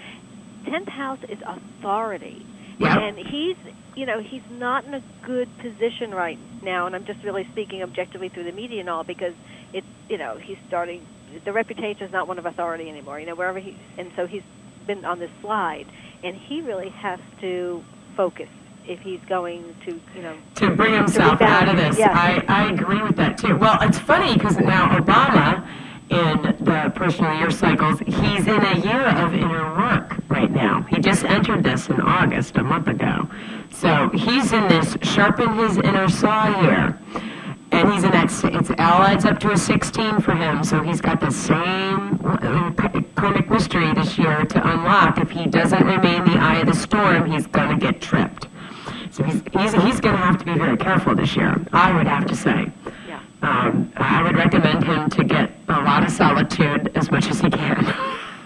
[0.65, 2.45] Tenth house is authority,
[2.79, 2.97] Yep.
[2.97, 3.55] and he's,
[3.95, 6.85] you know, he's not in a good position right now.
[6.87, 9.33] And I'm just really speaking objectively through the media and all because
[9.73, 11.05] it's, you know, he's starting.
[11.43, 13.19] The reputation is not one of authority anymore.
[13.19, 14.43] You know, wherever he, and so he's
[14.87, 15.87] been on this slide,
[16.23, 17.83] and he really has to
[18.15, 18.49] focus
[18.87, 21.97] if he's going to, you know, to bring himself To out of this.
[21.97, 22.11] Yes.
[22.13, 23.55] I, I agree with that too.
[23.57, 25.67] Well, it's funny because now Obama,
[26.09, 30.83] in the personal year cycles, he's in a year of inner work right now.
[30.83, 33.27] He just entered this in August, a month ago.
[33.71, 36.99] So he's in this sharpen his inner saw year.
[37.75, 40.63] And he's in that, it's all adds up to a 16 for him.
[40.63, 42.71] So he's got the same uh,
[43.15, 45.17] karmic mystery this year to unlock.
[45.17, 48.47] If he doesn't remain the eye of the storm, he's going to get tripped.
[49.11, 52.07] So he's, he's, he's going to have to be very careful this year, I would
[52.07, 52.71] have to say.
[53.07, 53.21] yeah.
[53.41, 57.49] Um, I would recommend him to get a lot of solitude as much as he
[57.49, 57.85] can.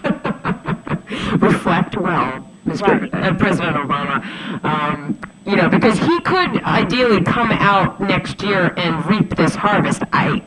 [1.38, 2.82] Reflect well, Mr.
[2.82, 3.14] Right.
[3.14, 4.64] Uh, President Obama.
[4.64, 5.18] Um,
[5.50, 10.38] you know, because he could ideally come out next year and reap this harvest, I,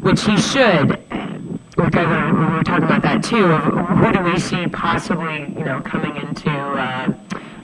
[0.00, 0.90] which he should.
[1.76, 3.46] like I, we were talking about that too.
[3.46, 3.62] Of
[3.98, 7.12] who do we see possibly, you know, coming into, uh,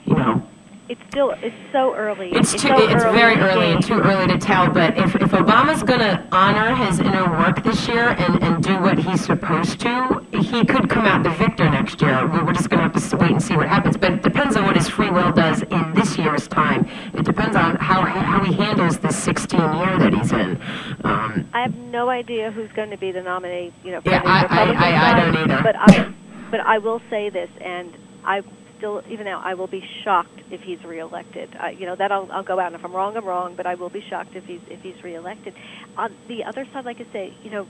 [0.05, 0.41] you know,
[0.87, 2.29] It's still it's so early.
[2.31, 2.69] It's too.
[2.69, 4.69] so it's early very early and too early to tell.
[4.71, 8.73] But if, if Obama's going to honor his inner work this year and, and do
[8.79, 12.25] what he's supposed to, he could come out the victor next year.
[12.27, 13.97] We- We're just going to have to wait and see what happens.
[13.97, 15.93] But it depends on what his free will does in
[16.39, 16.87] year's time.
[17.13, 20.61] It depends on how how he handles this 16 year that he's in.
[21.03, 23.73] Um, I have no idea who's going to be the nominee.
[23.83, 25.61] You know, Yeah, I- I- I- I don't either.
[25.63, 26.13] But I,
[26.51, 28.41] but I will say this, and I
[28.77, 31.55] still, even now, I will be shocked if he's reelected.
[31.59, 33.55] I, you know, that I'll, I'll go out, and if I'm wrong, I'm wrong.
[33.55, 35.53] But I will be shocked if he's if he's reelected.
[35.97, 37.67] On the other side, like I say, you know,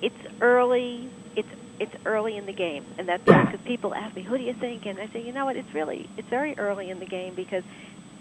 [0.00, 1.10] it's early.
[1.36, 1.48] It's
[1.82, 4.86] it's early in the game, and that's because people ask me, "Who do you think?"
[4.86, 5.56] And I say, "You know what?
[5.56, 7.64] It's really it's very early in the game because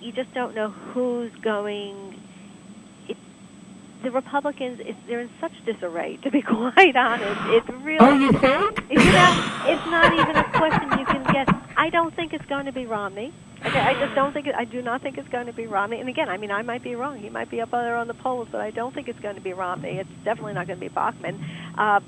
[0.02, 2.20] you just don't know who's going."
[3.08, 3.18] It,
[4.02, 6.18] the Republicans, it's, they're in such disarray.
[6.24, 8.00] To be quite honest, it's really.
[8.00, 8.80] oh, you think?
[8.90, 11.48] You know, it's not even a question you can guess.
[11.78, 13.32] I don't think it's going to be Romney.
[13.64, 16.00] Okay, I just don't think it, I do not think it's going to be Romney.
[16.00, 17.20] And again, I mean, I might be wrong.
[17.20, 19.42] He might be up there on the polls, but I don't think it's going to
[19.42, 20.00] be Romney.
[20.00, 21.46] It's definitely not going to be Bachmann.
[21.78, 22.00] Uh,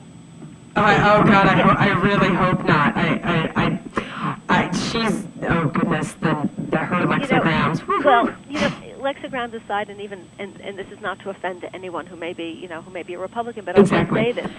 [0.75, 2.97] I, oh God, I, ho- I really hope not.
[2.97, 8.71] I, I, I, I she's, oh goodness, the, the her you know, well, you know,
[9.53, 12.67] aside, and even and, and this is not to offend anyone who may be, you
[12.67, 14.19] know, who may be a Republican, but Exactly.
[14.19, 14.51] I will say this: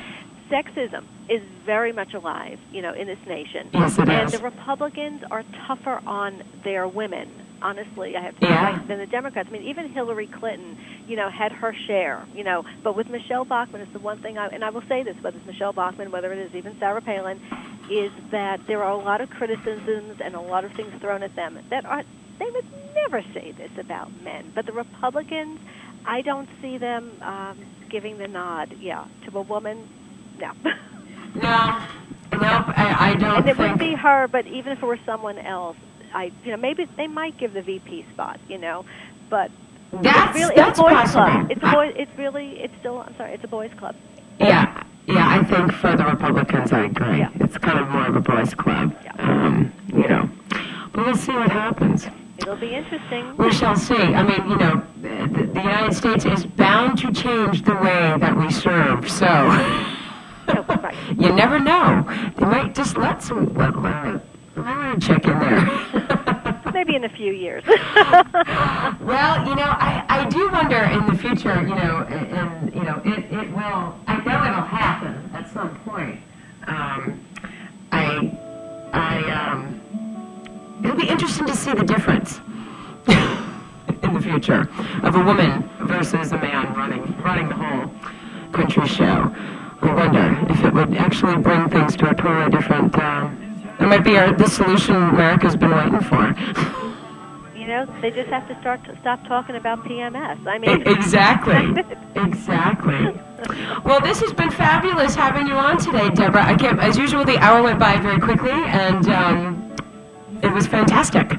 [0.50, 3.70] sexism is very much alive, you know, in this nation.
[3.72, 4.38] Yes, it and is.
[4.38, 7.43] the Republicans are tougher on their women.
[7.64, 8.78] Honestly, I have to Yeah.
[8.78, 9.48] say, than the Democrats.
[9.48, 10.76] I mean, even Hillary Clinton,
[11.08, 12.62] you know, had her share, you know.
[12.82, 15.38] But with Michelle Bachmann, it's the one thing I and I will say this: whether
[15.38, 17.40] it's Michelle Bachmann, whether it is even Sarah Palin,
[17.90, 21.34] is that there are a lot of criticisms and a lot of things thrown at
[21.36, 22.02] them that are
[22.38, 22.66] they would
[23.10, 24.52] never say this about men.
[24.54, 25.58] But the Republicans,
[26.04, 27.58] I don't see them um,
[27.90, 29.88] giving the nod, yeah, to a woman.
[30.38, 30.52] No.
[31.34, 31.82] No,
[32.32, 33.70] nope, I, I don't and it think.
[33.70, 35.76] would be her, but even if it were someone else,
[36.14, 38.84] I, you know, maybe they might give the VP spot, you know,
[39.28, 39.50] but
[40.02, 41.24] that's, it's really that's it's a boys' possible.
[41.24, 41.50] club.
[41.50, 41.92] It's a boy.
[41.96, 42.60] It's really.
[42.60, 42.98] It's still.
[43.00, 43.34] I'm sorry.
[43.34, 43.94] It's a boys' club.
[44.40, 47.18] Yeah, yeah, I think for the Republicans, I agree.
[47.18, 47.30] Yeah.
[47.36, 48.96] It's kind of more of a boys' club.
[49.04, 49.12] Yeah.
[49.18, 50.28] Um, you know,
[50.92, 52.06] but we'll see what happens.
[52.38, 53.36] It'll be interesting.
[53.36, 53.94] We shall see.
[53.94, 58.36] I mean, you know, the, the United States is bound to change the way that
[58.36, 59.08] we serve.
[59.08, 59.26] So
[61.18, 62.04] you never know.
[62.36, 64.20] They might just let some let, let,
[64.57, 66.62] let check in there.
[66.74, 67.64] Maybe in a few years.
[69.00, 73.00] Well, you know, I, I do wonder in the future, you know, and, you know,
[73.05, 76.20] it, it will, I know it'll happen at some point.
[76.66, 77.20] Um,
[77.92, 78.38] I,
[78.92, 82.40] I, um, it'll be interesting to see the difference
[84.02, 84.68] in the future
[85.02, 87.90] of a woman versus a man running, running the whole
[88.52, 89.34] country show.
[89.82, 93.43] I wonder if it would actually bring things to a totally different, um,
[93.81, 96.35] it might be our, the solution America's been waiting for.
[97.57, 100.47] you know, they just have to start to stop talking about PMS.
[100.47, 101.83] I mean, Exactly.
[102.16, 103.20] Exactly.
[103.85, 106.45] Well, this has been fabulous having you on today, Deborah.
[106.45, 109.77] I can't, as usual, the hour went by very quickly, and um,
[110.43, 111.33] it was fantastic.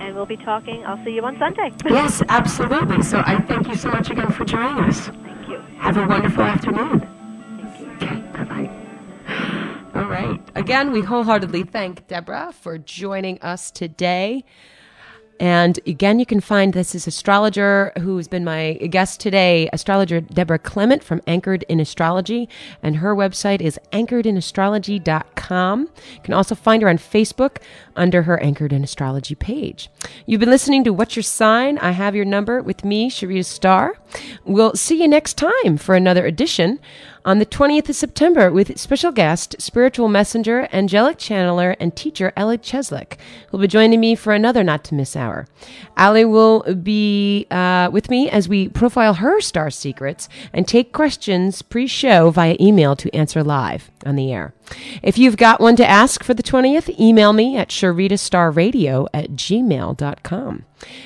[0.00, 0.84] and we'll be talking.
[0.86, 1.72] I'll see you on Sunday.
[1.88, 3.02] Yes, absolutely.
[3.02, 5.08] So I thank you so much again for joining us.
[5.08, 5.58] Thank you.
[5.78, 7.00] Have a wonderful afternoon.
[7.00, 7.90] Thank you.
[8.08, 8.78] Okay, bye bye.
[9.94, 10.40] All right.
[10.54, 14.44] Again, we wholeheartedly thank Deborah for joining us today.
[15.42, 20.60] And again, you can find this is astrologer who's been my guest today, astrologer Deborah
[20.60, 22.48] Clement from Anchored in Astrology.
[22.80, 25.80] And her website is anchoredinastrology.com.
[25.80, 27.56] You can also find her on Facebook
[27.96, 29.90] under her Anchored in Astrology page.
[30.26, 31.78] You've been listening to What's Your Sign?
[31.78, 33.94] I have your number with me, Sharita Starr.
[34.44, 36.80] We'll see you next time for another edition
[37.24, 42.58] on the 20th of September with special guest, spiritual messenger, angelic channeler, and teacher Ellie
[42.58, 43.16] Cheslick,
[43.48, 45.46] who'll be joining me for another not to miss hour.
[45.96, 51.62] Allie will be uh, with me as we profile her star secrets and take questions
[51.62, 54.54] pre show via email to answer live on the air.
[55.02, 60.64] If you've got one to ask for the 20th, email me at sharitastarradio at gmail.com.